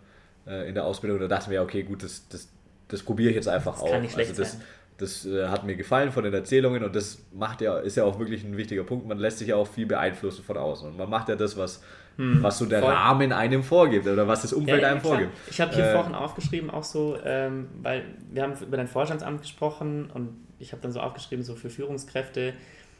äh, 0.46 0.68
in 0.68 0.74
der 0.74 0.84
Ausbildung. 0.84 1.20
Da 1.20 1.28
dachten 1.28 1.50
wir, 1.50 1.62
okay, 1.62 1.82
gut, 1.82 2.02
das, 2.02 2.28
das, 2.28 2.48
das 2.88 3.02
probiere 3.02 3.30
ich 3.30 3.36
jetzt 3.36 3.48
einfach 3.48 3.74
das 3.74 3.82
auch. 3.82 3.90
Kann 3.90 4.02
nicht 4.02 4.12
schlecht 4.12 4.30
also 4.30 4.42
das, 4.42 4.52
sein. 4.52 4.62
Das 4.98 5.24
äh, 5.24 5.46
hat 5.46 5.64
mir 5.64 5.76
gefallen 5.76 6.10
von 6.10 6.24
den 6.24 6.34
Erzählungen 6.34 6.82
und 6.82 6.94
das 6.94 7.24
macht 7.32 7.60
ja, 7.60 7.78
ist 7.78 7.96
ja 7.96 8.04
auch 8.04 8.18
wirklich 8.18 8.44
ein 8.44 8.56
wichtiger 8.56 8.82
Punkt. 8.82 9.06
Man 9.06 9.18
lässt 9.18 9.38
sich 9.38 9.48
ja 9.48 9.56
auch 9.56 9.66
viel 9.66 9.86
beeinflussen 9.86 10.44
von 10.44 10.56
außen. 10.56 10.88
Und 10.88 10.98
man 10.98 11.08
macht 11.08 11.28
ja 11.28 11.36
das, 11.36 11.56
was, 11.56 11.82
hm, 12.16 12.42
was 12.42 12.58
so 12.58 12.66
der 12.66 12.80
voll. 12.80 12.92
Rahmen 12.92 13.32
einem 13.32 13.62
vorgibt 13.62 14.06
oder 14.08 14.26
was 14.26 14.42
das 14.42 14.52
Umfeld 14.52 14.82
ja, 14.82 14.88
ja, 14.88 14.92
einem 14.92 15.00
klar. 15.00 15.14
vorgibt. 15.14 15.36
Ich 15.50 15.60
habe 15.60 15.72
hier 15.72 15.84
äh, 15.84 15.92
vorhin 15.92 16.14
aufgeschrieben, 16.16 16.68
auch 16.68 16.82
so, 16.82 17.16
ähm, 17.24 17.68
weil 17.80 18.04
wir 18.32 18.42
haben 18.42 18.54
über 18.60 18.76
dein 18.76 18.88
Vorstandsamt 18.88 19.40
gesprochen 19.40 20.10
und 20.12 20.30
ich 20.58 20.72
habe 20.72 20.82
dann 20.82 20.90
so 20.90 21.00
aufgeschrieben, 21.00 21.44
so 21.44 21.54
für 21.54 21.70
Führungskräfte 21.70 22.52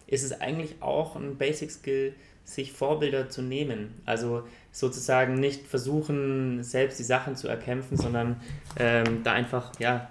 ist 0.06 0.22
es 0.22 0.40
eigentlich 0.40 0.76
auch 0.80 1.16
ein 1.16 1.36
Basic 1.36 1.70
Skill, 1.70 2.14
sich 2.44 2.72
Vorbilder 2.72 3.28
zu 3.28 3.42
nehmen. 3.42 4.00
Also 4.06 4.44
sozusagen 4.72 5.34
nicht 5.34 5.66
versuchen, 5.66 6.62
selbst 6.62 6.98
die 6.98 7.04
Sachen 7.04 7.36
zu 7.36 7.46
erkämpfen, 7.46 7.98
sondern 7.98 8.40
ähm, 8.78 9.22
da 9.22 9.32
einfach, 9.32 9.72
ja, 9.78 10.08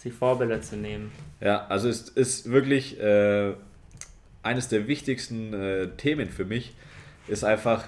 sich 0.00 0.14
Vorbilder 0.14 0.62
zu 0.62 0.76
nehmen. 0.76 1.12
Ja, 1.40 1.66
also 1.66 1.88
es 1.88 2.08
ist 2.08 2.50
wirklich 2.50 2.98
äh, 2.98 3.52
eines 4.42 4.68
der 4.68 4.88
wichtigsten 4.88 5.52
äh, 5.52 5.88
Themen 5.96 6.30
für 6.30 6.46
mich, 6.46 6.74
ist 7.28 7.44
einfach, 7.44 7.86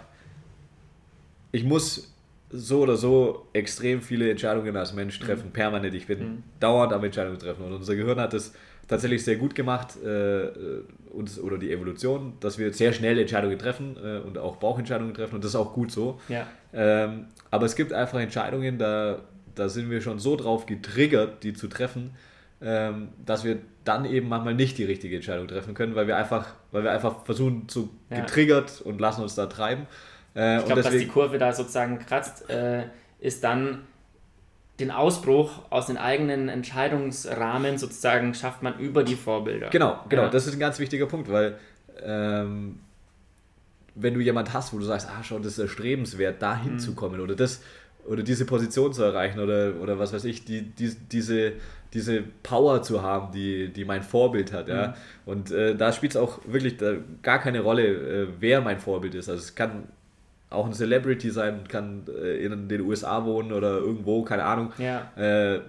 ich 1.53 1.65
muss 1.65 2.13
so 2.51 2.81
oder 2.81 2.97
so 2.97 3.47
extrem 3.55 4.03
viele 4.03 4.31
Entscheidungen 4.31 4.77
als 4.77 4.93
Mensch 4.93 5.19
mhm. 5.21 5.25
treffen, 5.25 5.47
mhm. 5.47 5.53
permanent. 5.53 5.95
Ich 5.95 6.07
bin 6.07 6.19
mhm. 6.19 6.43
dauernd 6.61 6.93
am 6.93 7.03
Entscheidungen 7.03 7.39
treffen 7.39 7.65
und 7.65 7.73
unser 7.73 7.97
Gehirn 7.97 8.21
hat 8.21 8.35
es 8.35 8.53
tatsächlich 8.89 9.25
sehr 9.25 9.37
gut 9.37 9.55
gemacht, 9.55 9.97
äh, 10.05 10.51
uns, 11.11 11.41
oder 11.41 11.57
die 11.57 11.73
Evolution, 11.73 12.35
dass 12.41 12.59
wir 12.59 12.75
sehr 12.75 12.93
schnell 12.93 13.19
Entscheidungen 13.19 13.59
treffen 13.59 13.97
äh, 13.97 14.19
und 14.19 14.37
auch 14.37 14.57
Bauchentscheidungen 14.57 15.15
treffen 15.15 15.37
und 15.37 15.45
das 15.45 15.53
ist 15.53 15.57
auch 15.57 15.73
gut 15.73 15.91
so. 15.91 16.21
Ja. 16.29 16.47
Ähm, 16.75 17.27
aber 17.51 17.65
es 17.65 17.75
gibt 17.75 17.95
einfach 17.95 18.21
Entscheidungen, 18.21 18.77
da 18.77 19.21
da 19.55 19.69
sind 19.69 19.91
wir 19.91 20.01
schon 20.01 20.19
so 20.19 20.37
drauf 20.37 20.67
getriggert, 20.67 21.43
die 21.43 21.55
zu 21.55 21.69
treffen, 21.69 22.15
ähm, 22.61 23.09
dass 23.25 23.45
wir 23.45 23.59
dann 23.85 24.05
eben 24.05 24.29
manchmal 24.29 24.55
nicht 24.55 24.79
die 24.79 24.85
richtige 24.85 25.17
Entscheidung 25.17 25.49
treffen 25.49 25.75
können, 25.75 25.95
weil 25.95 26.07
wir 26.07 26.17
einfach, 26.17 26.55
weil 26.71 26.85
wir 26.85 26.93
einfach 26.93 27.25
versuchen 27.25 27.69
zu 27.69 27.91
ja. 28.11 28.21
getriggert 28.21 28.81
und 28.81 29.01
lassen 29.01 29.23
uns 29.23 29.35
da 29.35 29.47
treiben. 29.47 29.87
Äh, 30.37 30.59
ich 30.59 30.67
glaube, 30.67 30.83
dass 30.83 30.93
die 30.93 31.09
Kurve 31.09 31.39
da 31.39 31.53
sozusagen 31.53 31.99
kratzt, 31.99 32.49
äh, 32.49 32.85
ist 33.21 33.43
dann 33.45 33.81
den 34.81 34.91
Ausbruch 34.91 35.63
aus 35.71 35.87
den 35.87 35.97
eigenen 35.97 36.49
Entscheidungsrahmen 36.49 37.79
sozusagen 37.79 38.35
schafft 38.35 38.63
man 38.63 38.79
über 38.79 39.05
die 39.05 39.15
Vorbilder. 39.15 39.69
Genau, 39.71 40.01
genau, 40.09 40.23
ja. 40.23 40.29
das 40.29 40.47
ist 40.47 40.55
ein 40.55 40.61
ganz 40.61 40.79
wichtiger 40.79 41.07
Punkt, 41.07 41.31
weil 41.31 41.57
ähm, 42.03 42.81
wenn 43.95 44.15
du 44.15 44.21
jemand 44.21 44.53
hast, 44.53 44.73
wo 44.73 44.79
du 44.79 44.85
sagst, 44.85 45.09
ah, 45.09 45.23
schon, 45.23 45.43
das 45.43 45.53
ist 45.53 45.59
erstrebenswert, 45.59 46.41
da 46.41 46.57
Mhm. 46.57 46.63
hinzukommen 46.63 47.21
oder 47.21 47.35
das 47.35 47.63
oder 48.07 48.23
diese 48.23 48.45
Position 48.45 48.93
zu 48.93 49.03
erreichen 49.03 49.39
oder, 49.41 49.75
oder 49.81 49.99
was 49.99 50.13
weiß 50.13 50.25
ich, 50.25 50.45
die, 50.45 50.63
die, 50.63 50.95
diese, 51.11 51.53
diese 51.93 52.23
Power 52.43 52.83
zu 52.83 53.03
haben, 53.03 53.33
die, 53.33 53.69
die 53.69 53.85
mein 53.85 54.03
Vorbild 54.03 54.53
hat. 54.53 54.69
Ja? 54.69 54.89
Mhm. 54.89 54.93
Und 55.27 55.51
äh, 55.53 55.75
da 55.77 55.93
spielt 55.93 56.13
es 56.13 56.17
auch 56.17 56.41
wirklich 56.47 56.77
da 56.79 56.95
gar 57.23 57.39
keine 57.39 57.61
Rolle, 57.61 57.85
äh, 57.85 58.27
wer 58.41 58.61
mein 58.61 58.79
Vorbild 58.81 59.15
ist. 59.15 59.29
Also 59.29 59.41
es 59.41 59.55
kann 59.55 59.89
auch 60.51 60.67
ein 60.67 60.73
Celebrity 60.73 61.31
sein, 61.31 61.61
kann 61.69 62.05
äh, 62.09 62.45
in 62.45 62.69
den 62.69 62.81
USA 62.83 63.25
wohnen 63.25 63.53
oder 63.53 63.79
irgendwo, 63.79 64.23
keine 64.23 64.45
Ahnung. 64.45 64.73
Ja. 64.79 65.13
Äh, 65.17 65.61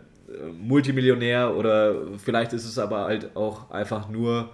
Multimillionär 0.59 1.55
oder 1.55 1.95
vielleicht 2.17 2.53
ist 2.53 2.65
es 2.65 2.79
aber 2.79 3.05
halt 3.05 3.35
auch 3.35 3.69
einfach 3.71 4.09
nur 4.09 4.49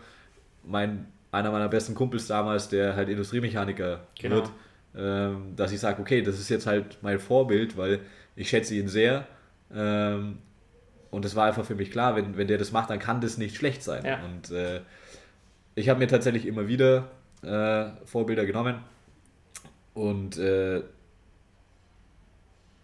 mein, 0.64 1.06
einer 1.32 1.52
meiner 1.52 1.70
besten 1.70 1.96
Kumpels 1.96 2.28
damals, 2.28 2.70
der 2.70 2.96
halt 2.96 3.10
Industriemechaniker 3.10 4.02
Genau. 4.20 4.36
wird, 4.38 4.50
dass 4.94 5.72
ich 5.72 5.80
sage, 5.80 6.02
okay, 6.02 6.22
das 6.24 6.40
ist 6.40 6.50
jetzt 6.50 6.66
halt 6.66 6.98
mein 7.02 7.20
Vorbild, 7.20 7.78
weil 7.78 8.00
ich 8.36 8.50
schätze 8.50 8.74
ihn 8.76 8.88
sehr. 8.88 9.28
Ähm, 9.74 10.40
und 11.12 11.26
es 11.26 11.36
war 11.36 11.46
einfach 11.46 11.66
für 11.66 11.76
mich 11.76 11.92
klar, 11.92 12.16
wenn, 12.16 12.38
wenn 12.38 12.48
der 12.48 12.58
das 12.58 12.72
macht, 12.72 12.90
dann 12.90 13.00
kann 13.00 13.22
das 13.22 13.38
nicht 13.38 13.56
schlecht 13.56 13.84
sein. 13.84 14.06
Ja. 14.06 14.20
Und 14.24 14.52
äh, 14.52 14.82
ich 15.76 15.90
habe 15.90 16.00
mir 16.00 16.08
tatsächlich 16.08 16.46
immer 16.46 16.68
wieder 16.68 17.10
äh, 17.42 17.86
Vorbilder 18.06 18.46
genommen. 18.46 18.76
Und 19.94 20.38
äh, 20.38 20.84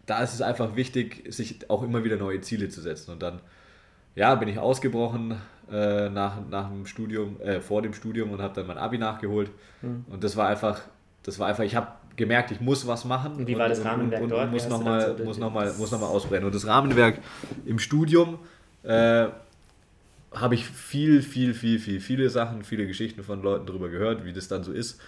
da 0.06 0.24
ist 0.24 0.34
es 0.34 0.42
einfach 0.42 0.76
wichtig, 0.76 1.24
sich 1.34 1.70
auch 1.70 1.84
immer 1.84 2.04
wieder 2.04 2.18
neue 2.18 2.42
Ziele 2.42 2.70
zu 2.70 2.82
setzen. 2.82 3.12
Und 3.12 3.22
dann, 3.22 3.42
ja, 4.16 4.36
bin 4.36 4.48
ich 4.48 4.60
ausgebrochen 4.60 5.40
äh, 5.72 6.10
nach, 6.10 6.48
nach 6.50 6.70
dem 6.70 6.86
Studium, 6.86 7.40
äh, 7.42 7.62
vor 7.62 7.82
dem 7.82 7.94
Studium 7.94 8.32
und 8.32 8.42
habe 8.42 8.54
dann 8.54 8.68
mein 8.68 8.78
Abi 8.78 8.98
nachgeholt. 8.98 9.52
Hm. 9.82 10.06
Und 10.10 10.24
das 10.24 10.36
war 10.36 10.48
einfach, 10.48 10.82
das 11.26 11.40
war 11.40 11.48
einfach, 11.48 11.64
ich 11.64 11.76
habe 11.76 11.88
gemerkt, 12.16 12.52
ich 12.52 12.62
muss 12.62 12.86
was 12.86 13.04
machen. 13.04 13.36
Und 13.36 13.48
wie 13.48 13.58
war 13.58 13.68
das 13.68 13.84
Rahmenwerk 13.84 14.22
und, 14.22 14.32
und, 14.32 14.38
dort? 14.38 14.52
Muss 14.52 14.70
nochmal 14.70 15.18
so 15.18 15.24
muss 15.24 15.38
noch 15.40 15.52
mal, 15.52 15.74
muss 15.74 15.92
noch 15.92 16.00
mal 16.00 16.08
ausbrennen. 16.08 16.46
Und 16.46 16.54
das 16.54 16.68
Rahmenwerk 16.68 17.20
im 17.66 17.80
Studium 17.80 18.38
äh, 18.84 19.28
habe 20.32 20.54
ich 20.56 20.68
viel, 20.68 21.24
viel, 21.24 21.56
viel, 21.56 21.80
viel, 21.80 22.00
viele 22.00 22.30
Sachen, 22.30 22.64
viele 22.64 22.86
Geschichten 22.86 23.24
von 23.24 23.42
Leuten 23.42 23.66
darüber 23.66 23.90
gehört, 23.90 24.24
wie 24.24 24.34
das 24.34 24.48
dann 24.48 24.64
so 24.64 24.72
ist. 24.72 25.02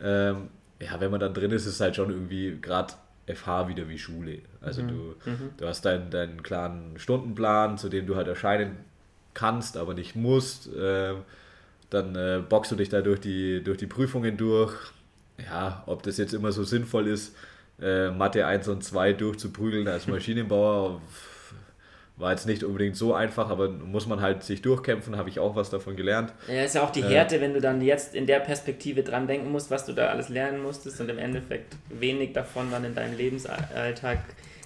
Ähm, 0.00 0.48
ja, 0.78 1.00
wenn 1.00 1.10
man 1.10 1.20
dann 1.20 1.32
drin 1.32 1.52
ist, 1.52 1.64
ist 1.64 1.74
es 1.74 1.80
halt 1.80 1.96
schon 1.96 2.10
irgendwie 2.10 2.58
gerade 2.60 2.92
FH 3.26 3.68
wieder 3.68 3.88
wie 3.88 3.98
Schule. 3.98 4.40
Also 4.60 4.82
du, 4.82 5.14
du 5.56 5.66
hast 5.66 5.86
deinen, 5.86 6.10
deinen 6.10 6.42
klaren 6.42 6.98
Stundenplan, 6.98 7.78
zu 7.78 7.88
dem 7.88 8.06
du 8.06 8.16
halt 8.16 8.28
erscheinen 8.28 8.76
kannst, 9.32 9.78
aber 9.78 9.94
nicht 9.94 10.16
musst. 10.16 10.68
Ähm, 10.76 11.22
dann 11.88 12.14
äh, 12.16 12.42
boxst 12.46 12.72
du 12.72 12.76
dich 12.76 12.90
da 12.90 13.00
durch 13.00 13.20
die, 13.20 13.62
durch 13.62 13.78
die 13.78 13.86
Prüfungen 13.86 14.36
durch. 14.36 14.74
Ja, 15.38 15.82
ob 15.86 16.02
das 16.02 16.18
jetzt 16.18 16.34
immer 16.34 16.52
so 16.52 16.62
sinnvoll 16.64 17.08
ist, 17.08 17.34
äh, 17.80 18.10
Mathe 18.10 18.46
1 18.46 18.68
und 18.68 18.84
2 18.84 19.12
durchzuprügeln 19.12 19.88
als 19.88 20.06
Maschinenbauer, 20.06 21.00
war 22.16 22.30
jetzt 22.30 22.46
nicht 22.46 22.62
unbedingt 22.62 22.94
so 22.96 23.14
einfach, 23.14 23.48
aber 23.50 23.68
muss 23.70 24.06
man 24.06 24.20
halt 24.20 24.44
sich 24.44 24.62
durchkämpfen, 24.62 25.16
habe 25.16 25.30
ich 25.30 25.40
auch 25.40 25.56
was 25.56 25.70
davon 25.70 25.96
gelernt. 25.96 26.32
Ja, 26.46 26.62
ist 26.62 26.74
ja 26.74 26.82
auch 26.84 26.90
die 26.90 27.02
Härte, 27.02 27.40
wenn 27.40 27.54
du 27.54 27.60
dann 27.60 27.80
jetzt 27.80 28.14
in 28.14 28.26
der 28.26 28.38
Perspektive 28.40 29.02
dran 29.02 29.26
denken 29.26 29.50
musst, 29.50 29.70
was 29.70 29.86
du 29.86 29.92
da 29.94 30.08
alles 30.08 30.28
lernen 30.28 30.62
musstest 30.62 31.00
und 31.00 31.08
im 31.08 31.18
Endeffekt 31.18 31.74
wenig 31.88 32.34
davon 32.34 32.70
dann 32.70 32.84
in 32.84 32.94
deinem 32.94 33.16
Lebensalltag, 33.16 34.18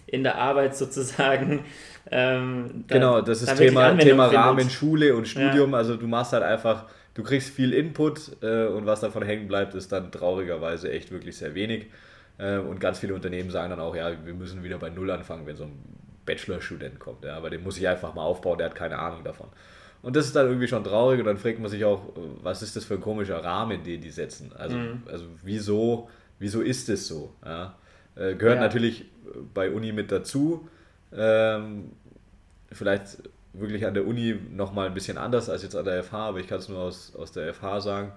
in 0.08 0.24
der 0.24 0.36
Arbeit 0.36 0.76
sozusagen. 0.76 1.64
Ähm, 2.10 2.84
da- 2.88 2.94
Genau, 2.96 3.20
das 3.20 3.44
da 3.44 3.52
ist 3.52 3.58
Thema, 3.58 3.96
Thema 3.96 4.24
findet. 4.28 4.38
Rahmen, 4.44 4.70
Schule 4.70 5.16
und 5.16 5.26
Studium. 5.26 5.74
Also 5.74 5.96
du 5.96 6.06
machst 6.06 6.32
halt 6.32 6.42
einfach, 6.42 6.86
du 7.16 7.22
kriegst 7.22 7.48
viel 7.48 7.72
Input 7.72 8.42
äh, 8.42 8.66
und 8.66 8.84
was 8.84 9.00
davon 9.00 9.22
hängen 9.22 9.48
bleibt, 9.48 9.74
ist 9.74 9.90
dann 9.90 10.12
traurigerweise 10.12 10.90
echt 10.92 11.10
wirklich 11.10 11.36
sehr 11.38 11.54
wenig. 11.54 11.86
Äh, 12.38 12.58
und 12.58 12.78
ganz 12.78 12.98
viele 12.98 13.14
Unternehmen 13.14 13.50
sagen 13.50 13.70
dann 13.70 13.80
auch, 13.80 13.96
ja, 13.96 14.12
wir 14.24 14.34
müssen 14.34 14.62
wieder 14.62 14.76
bei 14.78 14.90
Null 14.90 15.10
anfangen, 15.10 15.46
wenn 15.46 15.56
so 15.56 15.64
ein 15.64 15.78
Bachelorstudent 16.26 16.98
kommt. 16.98 17.24
Ja, 17.24 17.36
aber 17.38 17.48
den 17.48 17.62
muss 17.62 17.78
ich 17.78 17.88
einfach 17.88 18.14
mal 18.14 18.22
aufbauen, 18.22 18.58
der 18.58 18.66
hat 18.68 18.74
keine 18.74 18.98
Ahnung 18.98 19.24
davon. 19.24 19.48
Und 20.02 20.14
das 20.14 20.26
ist 20.26 20.36
dann 20.36 20.46
irgendwie 20.46 20.68
schon 20.68 20.84
traurig 20.84 21.18
und 21.18 21.24
dann 21.24 21.38
fragt 21.38 21.58
man 21.58 21.70
sich 21.70 21.84
auch, 21.86 22.08
äh, 22.16 22.20
was 22.42 22.60
ist 22.62 22.76
das 22.76 22.84
für 22.84 22.94
ein 22.94 23.00
komischer 23.00 23.42
Rahmen, 23.42 23.82
den 23.82 24.02
die 24.02 24.10
setzen? 24.10 24.52
Also, 24.54 24.76
Mhm. 24.76 25.02
also 25.10 25.24
wieso, 25.42 26.10
wieso 26.38 26.60
ist 26.60 26.90
es 26.90 27.08
so? 27.08 27.32
Ja? 27.44 27.76
Äh, 28.14 28.34
gehört 28.34 28.56
Ja. 28.56 28.62
natürlich 28.62 29.06
bei 29.54 29.70
Uni 29.70 29.92
mit 29.92 30.12
dazu. 30.12 30.68
Ähm, 31.16 31.92
vielleicht 32.70 33.18
wirklich 33.60 33.86
an 33.86 33.94
der 33.94 34.06
Uni 34.06 34.38
nochmal 34.52 34.86
ein 34.86 34.94
bisschen 34.94 35.18
anders 35.18 35.48
als 35.48 35.62
jetzt 35.62 35.76
an 35.76 35.84
der 35.84 36.02
FH, 36.02 36.28
aber 36.28 36.38
ich 36.40 36.46
kann 36.46 36.58
es 36.58 36.68
nur 36.68 36.78
aus, 36.78 37.14
aus 37.16 37.32
der 37.32 37.52
FH 37.52 37.80
sagen. 37.80 38.12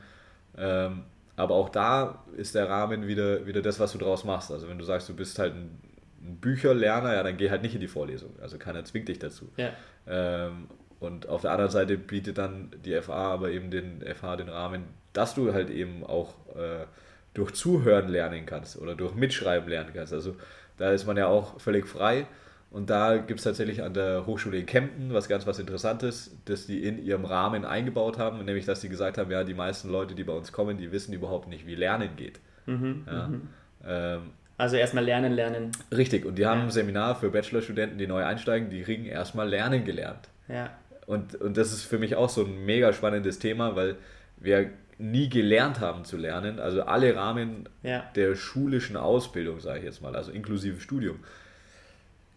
Ähm, 0.58 1.04
aber 1.36 1.56
auch 1.56 1.70
da 1.70 2.24
ist 2.36 2.56
der 2.56 2.70
Rahmen 2.70 3.08
wieder, 3.08 3.46
wieder 3.46 3.62
das, 3.62 3.80
was 3.80 3.94
du 3.94 3.98
draus 3.98 4.26
machst. 4.26 4.52
Also 4.52 4.68
wenn 4.68 4.78
du 4.78 4.84
sagst, 4.84 5.08
du 5.08 5.16
bist 5.16 5.40
halt 5.40 5.54
ein, 5.54 5.80
ein 6.22 6.38
Bücherlerner, 6.38 7.14
ja, 7.14 7.24
dann 7.24 7.38
geh 7.38 7.50
halt 7.50 7.62
nicht 7.62 7.76
in 7.76 7.82
die 7.82 7.88
Vorlesung. 7.88 8.32
Also 8.42 8.58
keiner 8.58 8.84
zwingt 8.84 9.08
dich 9.08 9.20
dazu. 9.20 9.50
Ja. 9.56 9.72
Ähm, 10.06 10.68
und 11.00 11.30
auf 11.30 11.42
der 11.42 11.52
anderen 11.52 11.72
Seite 11.72 11.98
bietet 11.98 12.38
dann 12.38 12.72
die 12.84 12.94
FA 13.02 13.34
aber 13.34 13.52
eben 13.52 13.72
den 13.72 14.02
FH 14.02 14.36
den 14.36 14.50
Rahmen, 14.50 14.84
dass 15.14 15.34
du 15.34 15.54
halt 15.54 15.70
eben 15.70 16.04
auch 16.04 16.34
äh, 16.56 16.86
durch 17.34 17.54
Zuhören 17.54 18.10
lernen 18.10 18.46
kannst 18.46 18.78
oder 18.78 18.96
durch 18.96 19.16
Mitschreiben 19.16 19.70
lernen 19.70 19.92
kannst. 19.94 20.12
Also 20.12 20.36
da 20.78 20.92
ist 20.92 21.06
man 21.06 21.16
ja 21.16 21.28
auch 21.28 21.60
völlig 21.60 21.88
frei. 21.88 22.28
Und 22.72 22.92
da 22.92 23.18
gibt 23.18 23.40
es 23.40 23.44
tatsächlich 23.46 23.82
an 23.82 23.96
der 23.96 24.28
Hochschule 24.28 24.58
in 24.60 24.66
Kempten 24.68 25.12
was 25.12 25.28
ganz 25.28 25.48
was 25.48 25.58
Interessantes, 25.58 26.38
das 26.46 26.68
die 26.68 26.84
in 26.84 27.04
ihrem 27.04 27.26
Rahmen 27.26 27.66
eingebaut 27.66 28.20
haben, 28.20 28.46
nämlich 28.46 28.66
dass 28.66 28.82
sie 28.82 28.90
gesagt 28.90 29.18
haben, 29.18 29.32
ja, 29.32 29.44
die 29.44 29.56
meisten 29.56 29.90
Leute, 29.90 30.14
die 30.14 30.24
bei 30.24 30.34
uns 30.34 30.52
kommen, 30.52 30.78
die 30.78 30.92
wissen 30.92 31.12
überhaupt 31.14 31.48
nicht, 31.48 31.66
wie 31.66 31.74
Lernen 31.76 32.12
geht. 32.16 32.40
Mhm, 32.68 33.04
Ja. 33.08 33.28
mhm. 33.28 33.42
Ähm, 33.86 34.22
Also 34.58 34.76
erstmal 34.76 35.04
lernen, 35.04 35.34
lernen. 35.34 35.72
richtig, 35.92 36.26
und 36.26 36.38
die 36.38 36.46
haben 36.46 36.60
Ja. 36.60 36.64
ein 36.66 36.70
Seminar 36.72 37.16
für 37.16 37.32
Bachelorstudenten, 37.32 37.98
die 37.98 38.06
neu 38.08 38.24
einsteigen, 38.24 38.70
die 38.70 38.82
kriegen 38.84 39.06
erstmal 39.06 39.50
Lernen 39.50 39.84
gelernt. 39.84 40.30
Ja. 40.48 40.70
Und, 41.08 41.36
und 41.36 41.58
das 41.58 41.72
ist 41.74 41.84
für 41.86 41.98
mich 41.98 42.16
auch 42.18 42.30
so 42.30 42.44
ein 42.46 42.66
mega 42.66 42.94
spannendes 42.94 43.40
Thema, 43.40 43.76
weil 43.76 43.96
wir 44.38 44.70
nie 45.00 45.28
gelernt 45.30 45.80
haben 45.80 46.04
zu 46.06 46.18
lernen. 46.18 46.60
Also 46.60 46.84
alle 46.84 47.16
Rahmen 47.16 47.68
Ja. 47.82 48.04
der 48.16 48.36
schulischen 48.36 48.96
Ausbildung, 48.96 49.60
sage 49.60 49.80
ich 49.80 49.86
jetzt 49.86 50.02
mal, 50.04 50.16
also 50.16 50.32
inklusive 50.32 50.80
Studium. 50.82 51.20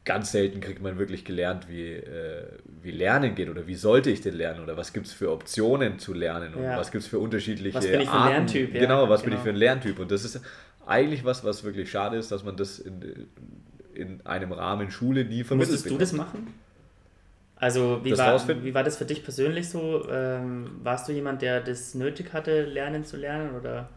Ganz 0.05 0.33
selten 0.33 0.61
kriegt 0.61 0.83
man 0.83 0.99
wirklich 0.99 1.25
gelernt, 1.25 1.69
wie, 1.69 1.93
äh, 1.93 2.45
wie 2.83 2.91
Lernen 2.91 3.37
geht 3.37 3.49
oder 3.49 3.69
wie 3.69 3.77
sollte 3.77 4.11
ich 4.11 4.21
denn 4.21 4.35
lernen 4.35 4.61
oder 4.61 4.77
was 4.77 4.93
gibt 4.93 5.07
es 5.07 5.13
für 5.13 5.31
Optionen 5.31 6.01
zu 6.01 6.13
lernen 6.13 6.55
und 6.55 6.65
Ja. 6.65 6.77
was 6.77 6.91
gibt 6.91 7.05
es 7.05 7.09
für 7.09 7.21
unterschiedliche 7.21 7.79
Was 7.79 7.87
bin 7.87 8.01
ich 8.01 8.09
für 8.09 8.15
ein. 8.21 8.31
Lerntyp, 8.33 8.75
ja, 8.75 8.81
Genau, 8.81 9.09
was 9.09 9.23
bin 9.23 9.31
genau. 9.31 9.41
ich 9.41 9.45
für 9.45 9.51
ein 9.51 9.57
Lerntyp. 9.57 9.99
Und 10.01 10.11
das 10.11 10.25
ist 10.25 10.41
eigentlich 10.87 11.25
was, 11.25 11.45
was 11.45 11.63
wirklich 11.63 11.89
schade 11.91 12.17
ist, 12.17 12.33
dass 12.33 12.43
man 12.43 12.57
das 12.57 12.81
in, 12.81 13.29
in 13.95 14.27
einem 14.27 14.51
Rahmen 14.51 14.91
Schule 14.91 15.25
nie 15.25 15.45
vermittelt 15.45 15.73
Musstest 15.75 15.91
du 15.95 15.99
das 15.99 16.13
machen? 16.13 16.49
Also 17.55 18.01
wie 18.03 18.11
Das 18.11 18.19
war, 18.19 18.65
wie 18.65 18.75
war 18.75 18.83
das 18.83 18.97
für 18.97 19.05
dich 19.05 19.23
persönlich 19.23 19.69
so? 19.69 20.05
Ähm, 20.11 20.81
warst 20.83 21.09
du 21.09 21.13
jemand, 21.13 21.43
der 21.43 21.61
das 21.61 21.95
nötig 21.95 22.33
hatte, 22.33 22.65
lernen 22.65 23.05
zu 23.05 23.17
lernen? 23.17 23.55
Oder? 23.55 23.89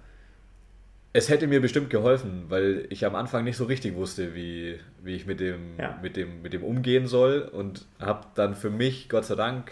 Es 1.17 1.29
hätte 1.29 1.47
mir 1.47 1.61
bestimmt 1.61 1.89
geholfen, 1.89 2.43
weil 2.49 2.87
ich 2.89 3.05
am 3.05 3.15
Anfang 3.15 3.45
nicht 3.45 3.55
so 3.55 3.63
richtig 3.63 3.95
wusste, 3.95 4.35
wie, 4.35 4.77
wie 5.01 5.15
ich 5.15 5.25
mit 5.25 5.39
dem, 5.39 5.79
Ja. 5.79 5.97
mit, 6.01 6.17
dem, 6.17 6.41
mit 6.41 6.51
dem 6.51 6.61
umgehen 6.61 7.07
soll 7.07 7.39
und 7.53 7.85
habe 8.01 8.27
dann 8.35 8.53
für 8.53 8.69
mich, 8.69 9.07
Gott 9.07 9.23
sei 9.23 9.35
Dank, 9.35 9.71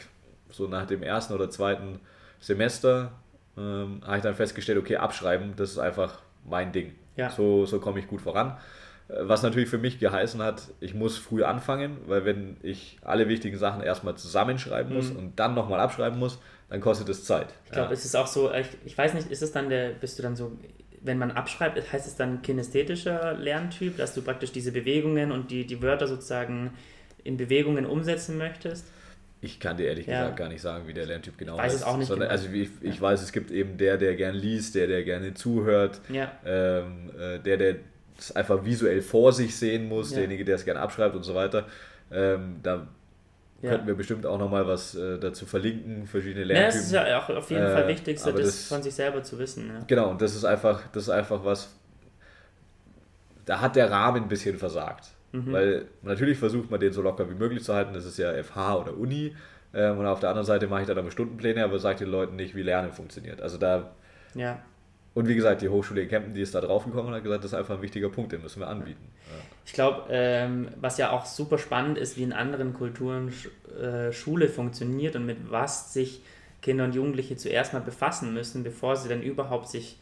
so 0.49 0.67
nach 0.67 0.85
dem 0.87 1.03
ersten 1.03 1.33
oder 1.33 1.49
zweiten 1.49 1.99
Semester, 2.39 3.11
ähm, 3.57 4.01
habe 4.05 4.17
ich 4.17 4.23
dann 4.23 4.35
festgestellt, 4.35 4.77
okay, 4.77 4.95
abschreiben, 4.95 5.53
das 5.57 5.71
ist 5.71 5.79
einfach 5.79 6.21
mein 6.45 6.71
Ding. 6.71 6.93
Ja. 7.17 7.29
So, 7.29 7.65
so 7.65 7.79
komme 7.81 7.99
ich 7.99 8.07
gut 8.07 8.21
voran. 8.21 8.57
Äh, 9.09 9.15
Was 9.23 9.43
natürlich 9.43 9.67
für 9.69 9.77
mich 9.77 9.99
geheißen 9.99 10.41
hat, 10.41 10.61
ich 10.79 10.93
muss 10.93 11.17
früh 11.17 11.43
anfangen, 11.43 11.97
weil 12.07 12.23
wenn 12.23 12.55
ich 12.63 12.99
alle 13.03 13.27
wichtigen 13.27 13.57
Sachen 13.57 13.81
erstmal 13.81 14.15
zusammenschreiben 14.15 14.93
muss 14.93 15.11
Mhm. 15.11 15.17
und 15.19 15.39
dann 15.41 15.55
nochmal 15.55 15.81
abschreiben 15.81 16.17
muss, 16.17 16.39
dann 16.69 16.79
kostet 16.79 17.09
es 17.09 17.25
Zeit. 17.25 17.47
Ich 17.65 17.71
glaube, 17.71 17.93
es 17.93 18.05
ist 18.05 18.15
auch 18.15 18.27
so, 18.27 18.49
ich, 18.53 18.67
ich 18.85 18.97
weiß 18.97 19.13
nicht, 19.13 19.29
ist 19.29 19.43
es 19.43 19.51
dann 19.51 19.67
der, 19.69 19.89
bist 19.89 20.17
du 20.17 20.23
dann 20.23 20.37
so, 20.37 20.53
wenn 21.03 21.17
man 21.17 21.31
abschreibt, 21.31 21.91
heißt 21.91 22.07
es 22.07 22.15
dann 22.15 22.41
kinästhetischer 22.41 23.33
Lerntyp, 23.33 23.97
dass 23.97 24.13
du 24.13 24.21
praktisch 24.21 24.51
diese 24.51 24.71
Bewegungen 24.71 25.31
und 25.31 25.51
die, 25.51 25.65
die 25.65 25.81
Wörter 25.81 26.07
sozusagen 26.07 26.71
in 27.23 27.37
Bewegungen 27.37 27.85
umsetzen 27.85 28.37
möchtest? 28.37 28.85
Ich 29.41 29.59
kann 29.59 29.75
dir 29.75 29.87
ehrlich 29.87 30.07
Ja. 30.07 30.19
gesagt 30.21 30.37
gar 30.37 30.47
nicht 30.49 30.61
sagen, 30.61 30.87
wie 30.87 30.93
der 30.93 31.05
Lerntyp 31.05 31.37
genau 31.37 31.57
weiß 31.57 31.73
es 31.73 31.81
ist. 31.81 31.85
auch 31.87 31.97
nicht 31.97 32.07
sondern, 32.07 32.29
genau. 32.29 32.41
Also 32.41 32.49
ich, 32.53 32.69
ich 32.81 33.01
weiß, 33.01 33.21
es 33.21 33.31
gibt 33.33 33.51
eben 33.51 33.77
der, 33.77 33.97
der 33.97 34.15
gern 34.15 34.35
liest, 34.35 34.75
der, 34.75 34.87
der 34.87 35.03
gerne 35.03 35.33
zuhört, 35.33 35.99
Ja. 36.09 36.31
ähm, 36.45 37.11
äh, 37.19 37.39
der, 37.39 37.57
der 37.57 37.75
es 38.17 38.33
einfach 38.33 38.63
visuell 38.63 39.01
vor 39.01 39.33
sich 39.33 39.55
sehen 39.55 39.89
muss, 39.89 40.11
Ja. 40.11 40.15
derjenige, 40.17 40.45
der 40.45 40.55
es 40.55 40.63
gerne 40.65 40.79
abschreibt 40.79 41.15
und 41.15 41.23
so 41.23 41.35
weiter. 41.35 41.67
Ähm, 42.11 42.57
da 42.63 42.87
Ja. 43.63 43.71
könnten 43.71 43.87
wir 43.87 43.95
bestimmt 43.95 44.25
auch 44.25 44.37
nochmal 44.37 44.67
was 44.67 44.93
äh, 44.93 45.17
dazu 45.17 45.45
verlinken, 45.45 46.05
verschiedene 46.05 46.41
Ja, 46.41 46.47
Lerntypen. 46.53 46.79
es 46.79 46.85
ist 46.87 46.91
ja 46.91 47.17
auch 47.19 47.29
auf 47.29 47.49
jeden 47.49 47.63
Äh, 47.63 47.71
Fall 47.73 47.87
wichtig, 47.87 48.19
so 48.19 48.29
aber 48.29 48.39
das, 48.39 48.47
das- 48.49 48.67
von 48.67 48.83
sich 48.83 48.93
selber 48.93 49.23
zu 49.23 49.39
wissen. 49.39 49.67
Ja. 49.73 49.79
Genau, 49.87 50.09
und 50.11 50.21
das 50.21 50.35
ist 50.35 50.43
einfach, 50.45 50.81
das 50.91 51.03
ist 51.03 51.09
einfach 51.09 51.43
was, 51.45 51.69
da 53.45 53.59
hat 53.61 53.75
der 53.75 53.89
Rahmen 53.91 54.23
ein 54.23 54.27
bisschen 54.29 54.57
versagt. 54.57 55.09
Mhm. 55.31 55.51
Weil 55.51 55.85
natürlich 56.01 56.37
versucht 56.37 56.69
man 56.69 56.79
den 56.79 56.93
so 56.93 57.01
locker 57.01 57.29
wie 57.29 57.33
möglich 57.35 57.63
zu 57.63 57.73
halten, 57.73 57.93
das 57.93 58.05
ist 58.05 58.17
ja 58.17 58.31
FH 58.43 58.75
oder 58.77 58.97
Uni. 58.97 59.35
Ähm, 59.73 59.97
und 59.97 60.05
auf 60.05 60.19
der 60.19 60.29
anderen 60.29 60.45
Seite 60.45 60.67
mache 60.67 60.81
ich 60.81 60.87
dann 60.87 60.97
aber 60.97 61.09
Stundenpläne, 61.09 61.63
aber 61.63 61.79
sage 61.79 61.99
den 61.99 62.09
Leuten 62.09 62.35
nicht, 62.35 62.55
wie 62.55 62.61
Lernen 62.61 62.91
funktioniert. 62.91 63.41
Also 63.41 63.57
da, 63.57 63.91
ja. 64.35 64.59
Und 65.13 65.27
wie 65.27 65.35
gesagt, 65.35 65.61
die 65.61 65.69
Hochschule 65.69 66.01
in 66.01 66.09
Kempten, 66.09 66.33
die 66.33 66.41
ist 66.41 66.55
da 66.55 66.61
draufgekommen 66.61 67.07
und 67.07 67.13
hat 67.13 67.23
gesagt, 67.23 67.43
das 67.43 67.51
ist 67.51 67.57
einfach 67.57 67.75
ein 67.75 67.81
wichtiger 67.81 68.09
Punkt, 68.09 68.31
den 68.31 68.41
müssen 68.41 68.59
wir 68.59 68.67
anbieten. 68.67 69.09
Ja. 69.27 69.43
Ich 69.65 69.73
glaube, 69.73 70.07
ähm, 70.09 70.69
was 70.79 70.97
ja 70.97 71.11
auch 71.11 71.25
super 71.25 71.57
spannend 71.57 71.97
ist, 71.97 72.17
wie 72.17 72.23
in 72.23 72.33
anderen 72.33 72.73
Kulturen 72.73 73.31
äh, 73.79 74.11
Schule 74.11 74.49
funktioniert 74.49 75.15
und 75.15 75.25
mit 75.25 75.51
was 75.51 75.93
sich 75.93 76.21
Kinder 76.61 76.85
und 76.85 76.95
Jugendliche 76.95 77.37
zuerst 77.37 77.73
mal 77.73 77.79
befassen 77.79 78.33
müssen, 78.33 78.63
bevor 78.63 78.95
sie 78.95 79.09
dann 79.09 79.21
überhaupt 79.21 79.69
sich 79.69 79.97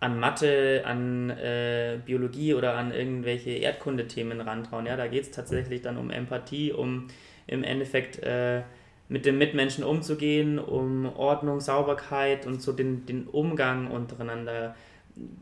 an 0.00 0.18
Mathe, 0.18 0.82
an 0.84 1.30
äh, 1.30 1.98
Biologie 2.04 2.54
oder 2.54 2.76
an 2.76 2.92
irgendwelche 2.92 3.50
Erdkundethemen 3.50 4.40
rantrauen. 4.40 4.86
Ja, 4.86 4.96
da 4.96 5.06
geht 5.08 5.24
es 5.24 5.30
tatsächlich 5.30 5.82
dann 5.82 5.96
um 5.96 6.10
Empathie, 6.10 6.72
um 6.72 7.08
im 7.46 7.64
Endeffekt 7.64 8.22
äh, 8.22 8.62
mit 9.08 9.26
den 9.26 9.38
Mitmenschen 9.38 9.84
umzugehen, 9.84 10.58
um 10.58 11.06
Ordnung, 11.16 11.60
Sauberkeit 11.60 12.46
und 12.46 12.62
so 12.62 12.72
den, 12.72 13.06
den 13.06 13.26
Umgang 13.26 13.90
untereinander. 13.90 14.74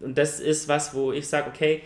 Und 0.01 0.19
das 0.19 0.41
ist 0.41 0.69
was, 0.69 0.95
wo 0.95 1.13
ich 1.13 1.29
sage, 1.29 1.49
okay, 1.49 1.83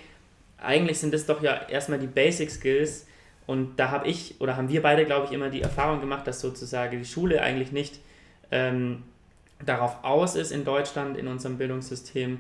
eigentlich 0.59 0.99
sind 0.99 1.13
das 1.13 1.27
doch 1.27 1.43
ja 1.43 1.69
erstmal 1.69 1.99
die 1.99 2.07
Basic 2.07 2.51
Skills. 2.51 3.07
Und 3.47 3.79
da 3.79 3.91
habe 3.91 4.09
ich 4.09 4.41
oder 4.41 4.57
haben 4.57 4.69
wir 4.69 4.83
beide, 4.83 5.05
glaube 5.05 5.27
ich, 5.27 5.33
immer 5.33 5.51
die 5.51 5.63
Erfahrung 5.63 6.01
gemacht, 6.01 6.27
dass 6.27 6.41
sozusagen 6.41 6.99
die 6.99 7.05
Schule 7.05 7.43
eigentlich 7.43 7.73
nicht 7.73 8.01
ähm, 8.51 9.05
darauf 9.65 10.03
aus 10.03 10.35
ist 10.35 10.51
in 10.51 10.65
Deutschland, 10.65 11.17
in 11.17 11.29
unserem 11.29 11.59
Bildungssystem, 11.59 12.39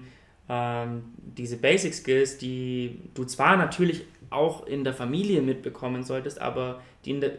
ähm, 0.48 1.04
diese 1.16 1.56
Basic 1.56 1.94
Skills, 1.94 2.38
die 2.38 3.00
du 3.14 3.24
zwar 3.24 3.56
natürlich 3.56 4.04
auch 4.30 4.66
in 4.66 4.84
der 4.84 4.94
Familie 4.94 5.42
mitbekommen 5.42 6.02
solltest, 6.02 6.40
aber 6.40 6.80
die 7.04 7.18
der, 7.20 7.32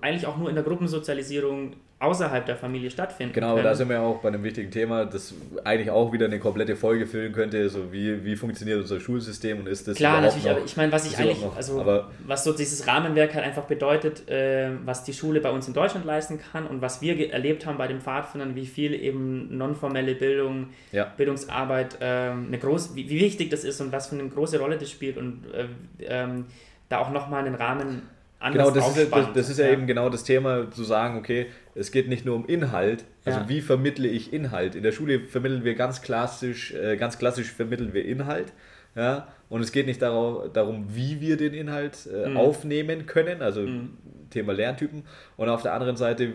eigentlich 0.00 0.26
auch 0.26 0.36
nur 0.36 0.48
in 0.48 0.54
der 0.54 0.64
Gruppensozialisierung 0.64 1.74
außerhalb 1.98 2.44
der 2.44 2.56
Familie 2.56 2.90
stattfinden. 2.90 3.32
Genau, 3.32 3.54
können. 3.54 3.64
da 3.64 3.74
sind 3.74 3.88
wir 3.88 4.02
auch 4.02 4.18
bei 4.20 4.28
einem 4.28 4.44
wichtigen 4.44 4.70
Thema, 4.70 5.06
das 5.06 5.32
eigentlich 5.64 5.90
auch 5.90 6.12
wieder 6.12 6.26
eine 6.26 6.38
komplette 6.38 6.76
Folge 6.76 7.06
füllen 7.06 7.32
könnte, 7.32 7.70
so 7.70 7.90
wie, 7.90 8.22
wie 8.22 8.36
funktioniert 8.36 8.80
unser 8.80 9.00
Schulsystem 9.00 9.60
und 9.60 9.66
ist 9.66 9.88
das 9.88 9.96
Klar, 9.96 10.20
natürlich, 10.20 10.44
noch, 10.44 10.50
aber 10.52 10.64
ich 10.64 10.76
meine, 10.76 10.92
was 10.92 11.06
ich 11.06 11.16
eigentlich, 11.16 11.40
noch, 11.40 11.56
also 11.56 12.04
was 12.26 12.44
so 12.44 12.52
dieses 12.52 12.86
Rahmenwerk 12.86 13.34
halt 13.34 13.46
einfach 13.46 13.64
bedeutet, 13.64 14.28
äh, 14.28 14.72
was 14.84 15.04
die 15.04 15.14
Schule 15.14 15.40
bei 15.40 15.50
uns 15.50 15.68
in 15.68 15.74
Deutschland 15.74 16.04
leisten 16.04 16.38
kann 16.38 16.66
und 16.66 16.82
was 16.82 17.00
wir 17.00 17.32
erlebt 17.32 17.64
haben 17.64 17.78
bei 17.78 17.86
den 17.86 18.02
Pfadfindern, 18.02 18.54
wie 18.54 18.66
viel 18.66 18.92
eben 18.92 19.56
nonformelle 19.56 20.14
Bildung, 20.16 20.68
ja. 20.92 21.04
Bildungsarbeit, 21.16 21.96
äh, 22.02 22.04
eine 22.04 22.58
groß, 22.58 22.94
wie, 22.94 23.08
wie, 23.08 23.20
wichtig 23.20 23.48
das 23.48 23.64
ist 23.64 23.80
und 23.80 23.90
was 23.90 24.08
für 24.08 24.16
eine 24.16 24.28
große 24.28 24.58
Rolle 24.58 24.76
das 24.76 24.90
spielt 24.90 25.16
und 25.16 25.44
äh, 25.54 25.64
ähm, 26.00 26.44
da 26.90 26.98
auch 26.98 27.10
nochmal 27.10 27.46
einen 27.46 27.54
Rahmen 27.54 28.02
genau, 28.52 28.70
das 28.70 28.96
ist, 28.96 29.12
das, 29.12 29.32
das 29.32 29.48
ist 29.48 29.58
ja, 29.58 29.66
ja, 29.66 29.72
eben 29.72 29.86
genau 29.86 30.08
das 30.08 30.24
Thema, 30.24 30.70
zu 30.70 30.84
sagen, 30.84 31.18
okay, 31.18 31.46
es 31.76 31.90
geht 31.90 32.08
nicht 32.08 32.24
nur 32.24 32.36
um 32.36 32.46
Inhalt, 32.46 33.04
also 33.24 33.40
ja. 33.40 33.48
wie 33.48 33.60
vermittle 33.60 34.08
ich 34.08 34.32
Inhalt. 34.32 34.74
In 34.74 34.82
der 34.82 34.92
Schule 34.92 35.20
vermitteln 35.20 35.64
wir 35.64 35.74
ganz 35.74 36.02
klassisch, 36.02 36.72
äh, 36.72 36.96
ganz 36.96 37.18
klassisch 37.18 37.50
vermitteln 37.52 37.92
wir 37.92 38.04
Inhalt, 38.04 38.52
ja, 38.94 39.28
und 39.48 39.60
es 39.60 39.72
geht 39.72 39.86
nicht 39.86 40.00
darauf, 40.00 40.52
darum, 40.52 40.86
wie 40.94 41.20
wir 41.20 41.36
den 41.36 41.52
Inhalt 41.52 42.08
äh, 42.12 42.30
mhm. 42.30 42.36
aufnehmen 42.36 43.06
können, 43.06 43.42
also 43.42 43.60
mhm. 43.60 43.98
Thema 44.30 44.52
Lerntypen, 44.52 45.04
und 45.36 45.48
auf 45.48 45.62
der 45.62 45.74
anderen 45.74 45.96
Seite, 45.96 46.32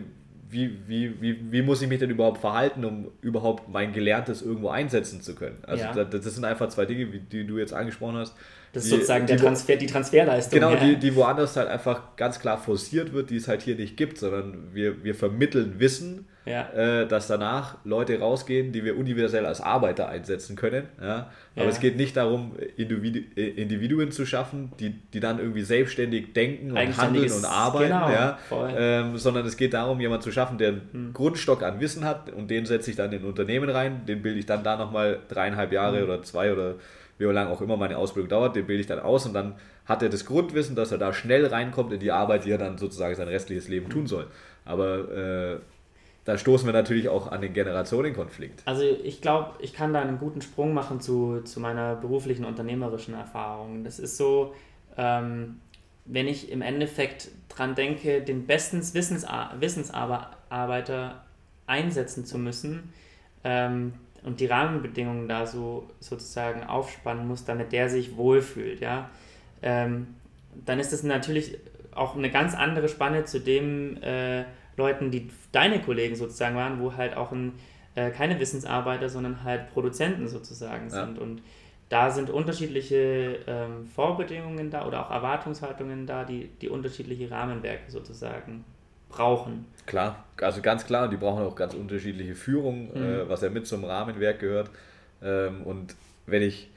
wie, 0.52 0.78
wie, 0.88 1.22
wie, 1.22 1.52
wie 1.52 1.62
muss 1.62 1.82
ich 1.82 1.88
mich 1.88 2.00
denn 2.00 2.10
überhaupt 2.10 2.40
verhalten, 2.40 2.84
um 2.86 3.12
überhaupt 3.22 3.70
mein 3.70 3.94
Gelerntes 3.94 4.42
irgendwo 4.42 4.70
einsetzen 4.70 5.22
zu 5.22 5.34
können. 5.34 5.58
Also 5.64 5.86
ja. 5.86 5.94
das, 5.94 6.24
das 6.24 6.36
sind 6.36 6.46
einfach 6.46 6.70
zwei 6.70 6.86
Dinge, 6.86 7.08
die 7.08 7.48
du 7.48 7.58
jetzt 7.58 7.74
angesprochen 7.74 8.18
hast, 8.18 8.36
das 8.74 8.84
ist 8.84 8.92
die, 8.92 8.96
sozusagen 8.96 9.28
der 9.28 9.38
Transfer, 9.38 9.76
die 9.76 9.88
Transferleistung. 9.88 10.60
Genau, 10.60 10.76
die, 10.76 10.96
die 10.96 11.16
woanders 11.16 11.58
halt 11.58 11.68
einfach 11.68 12.16
ganz 12.16 12.40
klar 12.40 12.58
forciert 12.58 13.12
wird, 13.12 13.30
die 13.30 13.36
es 13.36 13.48
halt 13.48 13.62
hier 13.64 13.76
nicht 13.76 13.98
gibt, 13.98 14.18
sondern 14.18 14.74
wir, 14.74 15.04
wir 15.04 15.16
vermitteln 15.16 15.80
Wissen, 15.80 16.28
ja. 16.46 16.70
äh, 16.72 17.08
dass 17.08 17.28
danach 17.28 17.78
Leute 17.84 18.20
rausgehen, 18.20 18.72
die 18.72 18.84
wir 18.84 18.98
universell 18.98 19.46
als 19.46 19.62
Arbeiter 19.62 20.10
einsetzen 20.10 20.56
können. 20.56 20.88
Ja? 21.00 21.30
Aber 21.56 21.66
ja. 21.66 21.72
es 21.72 21.80
geht 21.80 21.98
nicht 21.98 22.18
darum, 22.18 22.54
Individu 22.78 23.20
Individuen 23.36 24.12
zu 24.12 24.26
schaffen, 24.26 24.72
die, 24.80 24.92
die 25.14 25.20
dann 25.20 25.40
irgendwie 25.40 25.62
selbstständig 25.62 26.34
denken 26.34 26.72
und 26.72 26.98
handeln 26.98 27.32
und 27.32 27.46
arbeiten, 27.46 27.88
genau? 28.50 28.68
Ähm, 28.76 29.18
sondern 29.18 29.46
es 29.46 29.58
geht 29.58 29.74
darum, 29.74 30.00
jemanden 30.00 30.24
zu 30.24 30.32
schaffen, 30.32 30.58
der 30.58 30.70
einen 30.70 30.90
hm. 30.92 31.14
Grundstock 31.14 31.64
an 31.64 31.80
Wissen 31.80 32.06
hat 32.06 32.32
und 32.32 32.50
den 32.50 32.66
setze 32.66 32.90
ich 32.90 32.98
dann 32.98 33.12
in 33.12 33.24
Unternehmen 33.24 33.70
rein, 33.70 34.06
den 34.08 34.22
bilde 34.22 34.40
ich 34.40 34.46
dann 34.46 34.64
da 34.64 34.78
nochmal 34.78 35.20
dreieinhalb 35.30 35.72
Jahre 35.72 35.98
hm. 35.98 36.04
oder 36.06 36.24
zwei 36.24 36.52
oder 36.52 36.76
wie 37.18 37.26
lange 37.26 37.52
auch 37.52 37.62
immer 37.62 37.78
meine 37.78 37.98
Ausbildung 37.98 38.30
dauert, 38.30 38.56
den 38.56 38.66
bilde 38.66 38.82
ich 38.82 38.88
dann 38.88 39.00
aus 39.00 39.26
und 39.28 39.34
dann 39.34 39.54
hat 39.86 40.02
er 40.02 40.10
das 40.10 40.26
Grundwissen, 40.26 40.76
dass 40.76 40.92
er 40.92 40.98
da 40.98 41.14
schnell 41.14 41.46
reinkommt 41.46 41.94
in 41.94 42.00
die 42.00 42.12
Arbeit, 42.12 42.46
die 42.46 42.52
er 42.52 42.58
dann 42.58 42.78
sozusagen 42.78 43.14
sein 43.16 43.28
restliches 43.28 43.68
Leben 43.68 43.90
tun 43.90 44.08
soll. 44.08 44.28
Aber 44.66 45.12
äh, 45.12 45.58
da 46.26 46.38
stoßen 46.38 46.68
wir 46.68 46.74
natürlich 46.74 47.10
auch 47.10 47.32
an 47.32 47.42
den 47.42 47.54
Generationenkonflikt. 47.54 48.62
Also 48.66 48.84
ich 48.84 49.22
glaube, 49.22 49.56
ich 49.60 49.74
kann 49.74 49.94
da 49.94 50.02
einen 50.02 50.20
guten 50.20 50.42
Sprung 50.42 50.74
machen 50.74 51.02
zu, 51.02 51.42
zu 51.42 51.60
meiner 51.60 51.96
beruflichen 51.96 52.46
unternehmerischen 52.46 53.14
Erfahrung. 53.14 53.84
Das 53.84 54.00
ist 54.00 54.18
so, 54.18 54.54
ähm, 54.98 55.60
wenn 56.06 56.28
ich 56.28 56.52
im 56.52 56.62
Endeffekt 56.62 57.30
dran 57.50 57.76
denke, 57.76 58.22
den 58.22 58.46
besten 58.46 58.82
Wissensar 58.94 59.56
Wissensarbeiter 59.60 61.24
einsetzen 61.68 62.26
zu 62.26 62.38
müssen, 62.38 62.94
ähm, 63.44 63.94
und 64.24 64.40
die 64.40 64.46
Rahmenbedingungen 64.46 65.28
da 65.28 65.46
so 65.46 65.90
sozusagen 66.00 66.64
aufspannen 66.64 67.28
muss, 67.28 67.46
damit 67.46 67.72
der 67.72 67.90
sich 67.90 68.18
wohlfühlt, 68.18 68.80
ja, 68.80 69.10
ähm, 69.62 70.08
dann 70.66 70.80
ist 70.80 70.94
das 70.94 71.04
natürlich 71.04 71.58
auch 71.92 72.16
eine 72.16 72.30
ganz 72.30 72.54
andere 72.54 72.88
Spanne 72.88 73.26
zu 73.26 73.40
den 73.40 74.02
äh, 74.04 74.46
Leuten, 74.78 75.12
die 75.12 75.30
deine 75.52 75.82
Kollegen 75.82 76.16
sozusagen 76.16 76.56
waren, 76.56 76.80
wo 76.80 76.96
halt 76.96 77.16
auch 77.16 77.32
ein, 77.32 77.54
äh, 77.96 78.10
keine 78.12 78.40
Wissensarbeiter, 78.40 79.10
sondern 79.10 79.44
halt 79.44 79.72
Produzenten 79.74 80.28
sozusagen 80.28 80.90
ja. 80.90 81.06
sind. 81.06 81.20
Und 81.20 81.42
da 81.90 82.10
sind 82.10 82.30
unterschiedliche 82.30 83.40
ähm, 83.48 83.86
Vorbedingungen 83.86 84.72
da 84.72 84.88
oder 84.88 85.06
auch 85.06 85.12
Erwartungshaltungen 85.12 86.08
da, 86.08 86.24
die, 86.24 86.50
die 86.62 86.70
unterschiedliche 86.70 87.30
Rahmenwerke 87.30 87.92
sozusagen 87.92 88.64
brauchen. 89.10 89.66
Klar, 89.86 90.24
also 90.40 90.62
ganz 90.62 90.86
klar, 90.86 91.10
die 91.10 91.18
brauchen 91.18 91.44
auch 91.44 91.56
ganz 91.56 91.74
unterschiedliche 91.74 92.36
Führung, 92.36 92.92
mhm. 92.94 93.04
äh, 93.04 93.30
was 93.30 93.42
ja 93.42 93.50
mit 93.50 93.68
zum 93.68 93.84
Rahmenwerk 93.84 94.40
gehört. 94.40 94.70
Ähm, 95.22 95.64
und 95.64 95.96
wenn 96.26 96.42
ich, 96.42 96.70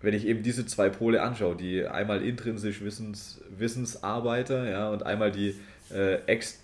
wenn 0.00 0.12
ich 0.12 0.26
eben 0.26 0.42
diese 0.42 0.66
zwei 0.66 0.88
Pole 0.88 1.22
anschaue, 1.22 1.54
die 1.54 1.86
einmal 1.86 2.22
intrinsisch 2.22 2.82
Wissens, 2.82 3.40
Wissensarbeiter 3.56 4.68
ja, 4.68 4.90
und 4.90 5.04
einmal 5.04 5.30
die 5.30 5.54
äh, 5.92 6.16
ex, 6.26 6.60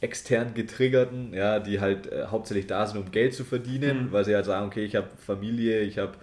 extern 0.00 0.54
getriggerten, 0.54 1.32
ja, 1.34 1.60
die 1.60 1.80
halt 1.80 2.10
äh, 2.10 2.26
hauptsächlich 2.26 2.66
da 2.66 2.86
sind, 2.86 2.98
um 2.98 3.10
Geld 3.10 3.34
zu 3.34 3.44
verdienen, 3.44 4.06
mhm. 4.06 4.12
weil 4.12 4.24
sie 4.24 4.34
halt 4.34 4.44
sagen, 4.44 4.66
okay, 4.66 4.84
ich 4.84 4.96
habe 4.96 5.08
Familie, 5.18 5.80
ich 5.80 5.98
habe 5.98 6.14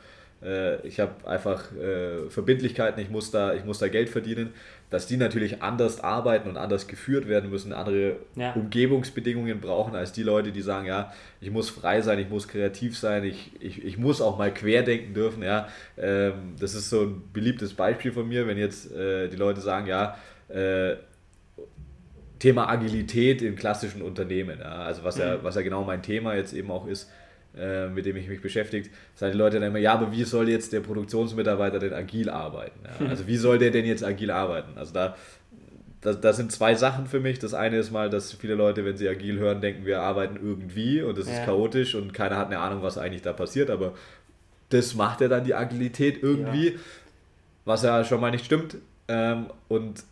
äh, 0.43 0.86
ich 0.88 0.99
habe 0.99 1.28
einfach 1.28 1.71
äh, 1.73 2.30
Verbindlichkeiten, 2.30 3.02
ich 3.02 3.10
muss, 3.10 3.32
da, 3.32 3.54
ich 3.54 3.65
muss 3.65 3.80
da 3.80 3.88
Geld 3.88 4.10
verdienen, 4.10 4.54
dass 4.89 5.06
die 5.06 5.17
natürlich 5.17 5.62
anders 5.62 6.02
arbeiten 6.02 6.49
und 6.49 6.58
anders 6.58 6.88
geführt 6.88 7.28
werden 7.28 7.49
müssen, 7.49 7.73
andere 7.73 8.15
ja. 8.36 8.54
Umgebungsbedingungen 8.54 9.60
brauchen 9.60 9.95
als 9.95 10.13
die 10.13 10.23
Leute, 10.23 10.52
die 10.52 10.62
sagen, 10.62 10.88
ja, 10.88 11.13
ich 11.41 11.52
muss 11.52 11.69
frei 11.69 12.02
sein, 12.02 12.19
ich 12.19 12.30
muss 12.30 12.47
kreativ 12.47 12.97
sein, 12.97 13.23
ich, 13.23 13.52
ich, 13.60 13.84
ich 13.84 13.97
muss 13.97 14.21
auch 14.21 14.38
mal 14.38 14.54
querdenken 14.54 15.13
dürfen. 15.13 15.43
Ja. 15.43 15.67
Ähm, 15.97 16.56
das 16.60 16.73
ist 16.73 16.89
so 16.89 17.04
ein 17.04 17.23
beliebtes 17.34 17.73
Beispiel 17.73 18.12
von 18.12 18.28
mir, 18.28 18.47
wenn 18.47 18.58
jetzt 18.58 18.91
äh, 18.91 19.28
die 19.28 19.38
Leute 19.38 19.62
sagen, 19.62 19.88
ja, 19.88 20.17
äh, 20.47 20.95
Thema 22.39 22.69
Agilität 22.69 23.41
in 23.41 23.56
klassischen 23.56 24.02
Unternehmen, 24.02 24.60
ja, 24.60 24.84
also 24.84 25.04
was 25.04 25.17
ja, 25.17 25.38
mhm. 25.38 25.43
was 25.43 25.56
ja 25.56 25.62
genau 25.62 25.84
mein 25.84 26.02
Thema 26.02 26.36
jetzt 26.36 26.54
eben 26.54 26.71
auch 26.71 26.88
ist, 26.88 27.10
äh, 27.58 27.88
mit 27.88 28.06
dem 28.06 28.15
ich 28.15 28.28
mich 28.28 28.41
beschäftige, 28.41 28.89
sagen 29.15 29.34
die 29.34 29.38
Leute 29.38 29.60
dann 29.60 29.69
immer, 29.69 29.80
ja, 29.80 29.93
aber 29.93 30.12
wie 30.12 30.23
soll 30.23 30.49
jetzt 30.49 30.71
der 30.71 30.80
Produktionsmitarbeiter 30.80 31.80
denn 31.80 31.93
agil 31.93 32.30
arbeiten? 32.30 32.80
Ja? 32.84 33.08
Also 33.08 33.28
wie 33.28 33.38
soll 33.38 33.58
der 33.58 33.71
denn 33.71 33.86
jetzt 33.86 34.04
agil 34.04 34.32
arbeiten? 34.32 34.78
Also 34.78 34.93
da, 34.93 35.17
das, 36.02 36.21
das 36.21 36.38
sind 36.38 36.52
zwei 36.52 36.75
Sachen 36.75 37.08
für 37.08 37.19
mich. 37.19 37.39
Das 37.39 37.54
eine 37.54 37.78
ist 37.78 37.91
mal, 37.91 38.10
dass 38.10 38.34
viele 38.34 38.56
Leute, 38.56 38.86
wenn 38.86 38.95
sie 38.95 39.10
agil 39.10 39.38
hören, 39.39 39.60
denken, 39.62 39.86
wir 39.86 40.02
arbeiten 40.02 40.38
irgendwie 40.38 41.02
und 41.02 41.17
das 41.17 41.28
ja. 41.28 41.34
ist 41.34 41.45
chaotisch 41.45 41.95
und 41.95 42.13
keiner 42.13 42.38
hat 42.38 42.47
eine 42.47 42.60
Ahnung, 42.60 42.84
was 42.84 42.97
eigentlich 42.97 43.23
da 43.23 43.34
passiert, 43.34 43.69
aber 43.69 43.93
das 44.69 44.93
macht 44.93 45.21
ja 45.21 45.28
dann 45.28 45.43
die 45.43 45.56
Agilität 45.56 46.21
irgendwie, 46.21 46.78
was 47.65 47.84
ja 47.84 48.04
schon 48.06 48.21
mal 48.21 48.32
nicht 48.32 48.45
stimmt. 48.45 48.78
Ähm, 49.08 49.47
und 49.67 50.04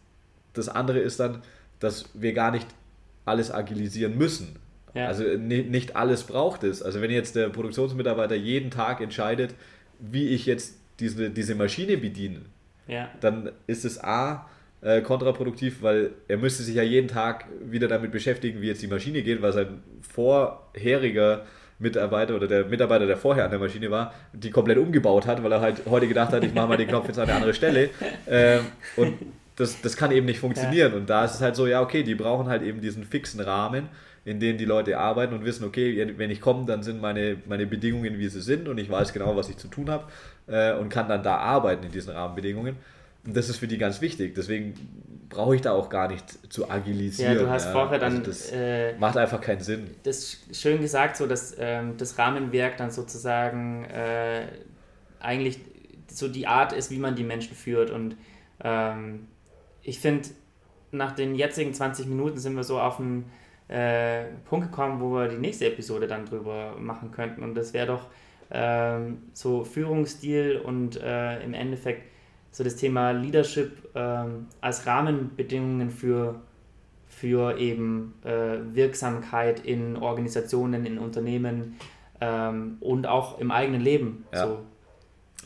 das 0.53 0.67
andere 0.67 0.99
ist 0.99 1.19
dann, 1.19 1.43
dass 1.79 2.09
wir 2.13 2.33
gar 2.33 2.51
nicht 2.51 2.67
alles 3.25 3.51
agilisieren 3.51 4.17
müssen. 4.17 4.55
Ja. 4.93 5.07
Also 5.07 5.23
nicht 5.23 5.95
alles 5.95 6.23
braucht 6.23 6.63
es. 6.63 6.81
Also 6.81 7.01
wenn 7.01 7.11
jetzt 7.11 7.35
der 7.35 7.49
Produktionsmitarbeiter 7.49 8.35
jeden 8.35 8.71
Tag 8.71 9.01
entscheidet, 9.01 9.53
wie 9.99 10.29
ich 10.29 10.45
jetzt 10.45 10.75
diese, 10.99 11.29
diese 11.29 11.55
Maschine 11.55 11.97
bediene, 11.97 12.41
ja. 12.87 13.09
dann 13.21 13.51
ist 13.67 13.85
es 13.85 14.03
A 14.03 14.47
äh, 14.81 15.01
kontraproduktiv, 15.01 15.81
weil 15.81 16.11
er 16.27 16.37
müsste 16.37 16.63
sich 16.63 16.75
ja 16.75 16.83
jeden 16.83 17.07
Tag 17.07 17.45
wieder 17.63 17.87
damit 17.87 18.11
beschäftigen, 18.11 18.61
wie 18.61 18.67
jetzt 18.67 18.81
die 18.81 18.87
Maschine 18.87 19.21
geht, 19.21 19.41
weil 19.41 19.53
sein 19.53 19.83
vorheriger 20.01 21.45
Mitarbeiter 21.79 22.35
oder 22.35 22.47
der 22.47 22.65
Mitarbeiter, 22.65 23.05
der 23.05 23.17
vorher 23.17 23.45
an 23.45 23.51
der 23.51 23.59
Maschine 23.59 23.91
war, 23.91 24.13
die 24.33 24.49
komplett 24.49 24.77
umgebaut 24.77 25.27
hat, 25.27 25.43
weil 25.43 25.51
er 25.51 25.61
halt 25.61 25.81
heute 25.87 26.07
gedacht 26.07 26.31
hat, 26.31 26.43
ich 26.43 26.53
mache 26.53 26.67
mal 26.67 26.77
den 26.77 26.87
Knopf 26.87 27.07
jetzt 27.07 27.19
an 27.19 27.25
eine 27.25 27.35
andere 27.35 27.53
Stelle. 27.53 27.89
Ähm, 28.29 28.65
und 28.97 29.13
das, 29.57 29.81
das 29.81 29.97
kann 29.97 30.11
eben 30.11 30.25
nicht 30.25 30.39
funktionieren. 30.39 30.91
Ja. 30.91 30.97
Und 30.97 31.09
da 31.09 31.25
ist 31.25 31.35
es 31.35 31.41
halt 31.41 31.55
so, 31.55 31.67
ja, 31.67 31.81
okay, 31.81 32.03
die 32.03 32.15
brauchen 32.15 32.47
halt 32.47 32.61
eben 32.61 32.79
diesen 32.79 33.03
fixen 33.03 33.41
Rahmen, 33.41 33.89
in 34.23 34.39
dem 34.39 34.57
die 34.57 34.65
Leute 34.65 34.97
arbeiten 34.97 35.33
und 35.33 35.43
wissen, 35.45 35.65
okay, 35.65 36.13
wenn 36.17 36.29
ich 36.29 36.41
komme, 36.41 36.65
dann 36.65 36.83
sind 36.83 37.01
meine, 37.01 37.37
meine 37.47 37.65
Bedingungen, 37.65 38.19
wie 38.19 38.29
sie 38.29 38.41
sind 38.41 38.67
und 38.67 38.77
ich 38.77 38.89
weiß 38.89 39.13
genau, 39.13 39.35
was 39.35 39.49
ich 39.49 39.57
zu 39.57 39.67
tun 39.67 39.89
habe 39.89 40.05
äh, 40.47 40.73
und 40.73 40.89
kann 40.89 41.09
dann 41.09 41.23
da 41.23 41.37
arbeiten 41.37 41.85
in 41.85 41.91
diesen 41.91 42.13
Rahmenbedingungen. 42.13 42.75
Und 43.25 43.35
das 43.35 43.49
ist 43.49 43.57
für 43.57 43.67
die 43.67 43.79
ganz 43.79 43.99
wichtig. 43.99 44.35
Deswegen 44.35 44.75
brauche 45.27 45.55
ich 45.55 45.61
da 45.61 45.71
auch 45.71 45.89
gar 45.89 46.07
nicht 46.07 46.53
zu 46.53 46.69
agilisieren. 46.69 47.35
Ja, 47.35 47.41
du 47.41 47.49
hast 47.49 47.65
ja. 47.65 47.71
vorher 47.71 47.99
dann. 47.99 48.17
Also 48.19 48.25
das 48.25 48.51
äh, 48.51 48.95
macht 48.99 49.17
einfach 49.17 49.41
keinen 49.41 49.61
Sinn. 49.61 49.89
Das 50.03 50.37
schön 50.53 50.81
gesagt, 50.81 51.17
so 51.17 51.25
dass 51.25 51.55
ähm, 51.57 51.95
das 51.97 52.17
Rahmenwerk 52.17 52.77
dann 52.77 52.91
sozusagen 52.91 53.85
äh, 53.85 54.45
eigentlich 55.19 55.59
so 56.07 56.27
die 56.27 56.47
Art 56.47 56.73
ist, 56.73 56.91
wie 56.91 56.99
man 56.99 57.15
die 57.15 57.23
Menschen 57.23 57.55
führt. 57.55 57.89
Und 57.89 58.15
ähm, 58.63 59.27
ich 59.88 60.00
finde, 60.00 60.28
nach 60.91 61.13
den 61.13 61.34
jetzigen 61.34 61.73
20 61.73 62.08
Minuten 62.08 62.38
sind 62.38 62.56
wir 62.56 62.63
so 62.65 62.78
auf 62.80 63.00
einen 63.00 63.32
äh, 63.69 64.26
Punkt 64.45 64.69
gekommen, 64.69 65.00
wo 65.00 65.13
wir 65.13 65.30
die 65.30 65.38
nächste 65.38 65.65
Episode 65.65 66.08
dann 66.08 66.26
drüber 66.26 66.76
machen 66.78 67.12
könnten. 67.12 67.41
Und 67.41 67.56
das 67.56 67.73
wäre 67.73 67.88
doch 67.88 68.08
ähm, 68.52 69.23
so 69.32 69.63
Führungsstil 69.63 70.62
und 70.63 71.02
äh, 71.02 71.41
im 71.41 71.54
Endeffekt 71.54 72.04
so 72.52 72.65
das 72.65 72.76
Thema 72.76 73.12
Leadership 73.12 73.89
ähm, 73.95 74.47
als 74.60 74.86
Rahmenbedingungen 74.86 75.89
für, 75.89 76.41
für 77.08 77.58
eben 77.58 78.13
äh, 78.26 78.58
Wirksamkeit 78.76 79.62
in 79.62 79.95
Organisationen, 79.95 80.86
in 80.86 80.97
Unternehmen 80.97 81.78
ähm, 82.19 82.76
und 82.82 83.08
auch 83.08 83.39
im 83.39 83.52
eigenen 83.52 83.82
Leben. 83.82 84.26
Ja. 84.34 84.47
So 84.47 84.60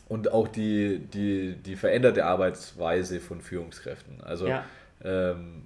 und 0.08 0.32
auch 0.32 0.48
die, 0.48 1.00
die, 1.00 1.56
die 1.56 1.76
veränderte 1.76 2.26
Arbeitsweise 2.26 3.20
von 3.20 3.42
Führungskräften. 3.42 4.22
Also, 4.22 4.48
ja. 4.48 4.66
ähm, 5.04 5.64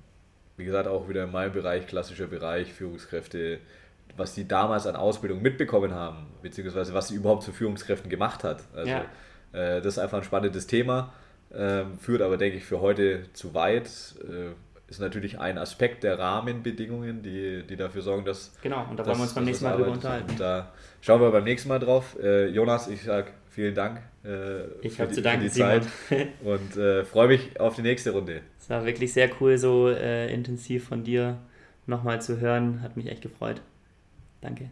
wie 0.58 0.66
gesagt, 0.66 0.88
auch 0.88 1.10
wieder 1.10 1.24
in 1.24 1.32
meinem 1.32 1.52
Bereich, 1.52 1.88
klassischer 1.88 2.28
Bereich, 2.28 2.72
Führungskräfte, 2.72 3.60
was 4.18 4.36
die 4.36 4.48
damals 4.48 4.88
an 4.88 4.96
Ausbildung 4.96 5.42
mitbekommen 5.42 5.94
haben, 5.94 6.28
beziehungsweise 6.42 6.94
was 6.94 7.08
sie 7.08 7.16
überhaupt 7.16 7.44
zu 7.44 7.52
Führungskräften 7.52 8.10
gemacht 8.10 8.44
hat. 8.44 8.64
Also, 8.76 8.92
ja. 8.92 9.06
äh, 9.52 9.82
das 9.82 9.98
ist 9.98 10.00
einfach 10.00 10.20
ein 10.20 10.24
spannendes 10.24 10.68
Thema, 10.68 11.12
äh, 11.50 11.84
führt 12.00 12.22
aber, 12.22 12.38
denke 12.38 12.58
ich, 12.58 12.66
für 12.66 12.82
heute 12.82 13.32
zu 13.34 13.54
weit. 13.54 13.88
Äh, 14.22 14.54
ist 14.88 15.00
natürlich 15.00 15.40
ein 15.40 15.58
Aspekt 15.58 16.04
der 16.04 16.20
Rahmenbedingungen, 16.20 17.24
die, 17.24 17.64
die 17.64 17.76
dafür 17.76 18.04
sorgen, 18.04 18.24
dass. 18.24 18.52
Genau, 18.62 18.86
und 18.88 19.00
da 19.00 19.06
wollen 19.08 19.18
wir 19.18 19.24
uns 19.24 19.34
beim 19.34 19.46
nächsten 19.46 19.66
Mal 19.66 19.78
drüber 19.78 19.92
unterhalten. 19.92 20.30
Und 20.30 20.40
da 20.40 20.72
schauen 21.02 21.22
wir 21.22 21.32
beim 21.32 21.44
nächsten 21.44 21.70
Mal 21.70 21.80
drauf. 21.80 22.16
Äh, 22.22 22.50
Jonas, 22.50 22.88
ich 22.88 23.02
sage 23.04 23.32
vielen 23.56 23.74
Dank 23.74 24.02
äh, 24.26 24.66
ich 24.82 25.00
habe 25.00 25.12
zu 25.12 25.22
danken, 25.22 25.44
für 25.44 25.48
die 25.48 25.54
Simon. 25.54 25.82
Zeit 26.10 26.28
und 26.44 26.78
äh, 26.78 27.06
freue 27.06 27.30
mich 27.30 27.60
auf 27.60 27.76
die 27.76 27.82
nächste 27.82 28.12
Runde. 28.12 28.42
Es 28.60 28.70
war 28.70 28.86
wirklich 28.86 29.14
sehr 29.14 29.30
cool, 29.40 29.58
so 29.58 29.90
äh, 29.90 30.32
intensiv 30.34 30.88
von 30.88 31.04
dir 31.04 31.38
nochmal 31.88 32.22
zu 32.22 32.40
hören. 32.40 32.82
Hat 32.82 32.98
mich 32.98 33.08
echt 33.08 33.22
gefreut. 33.22 33.62
Danke. 34.42 34.70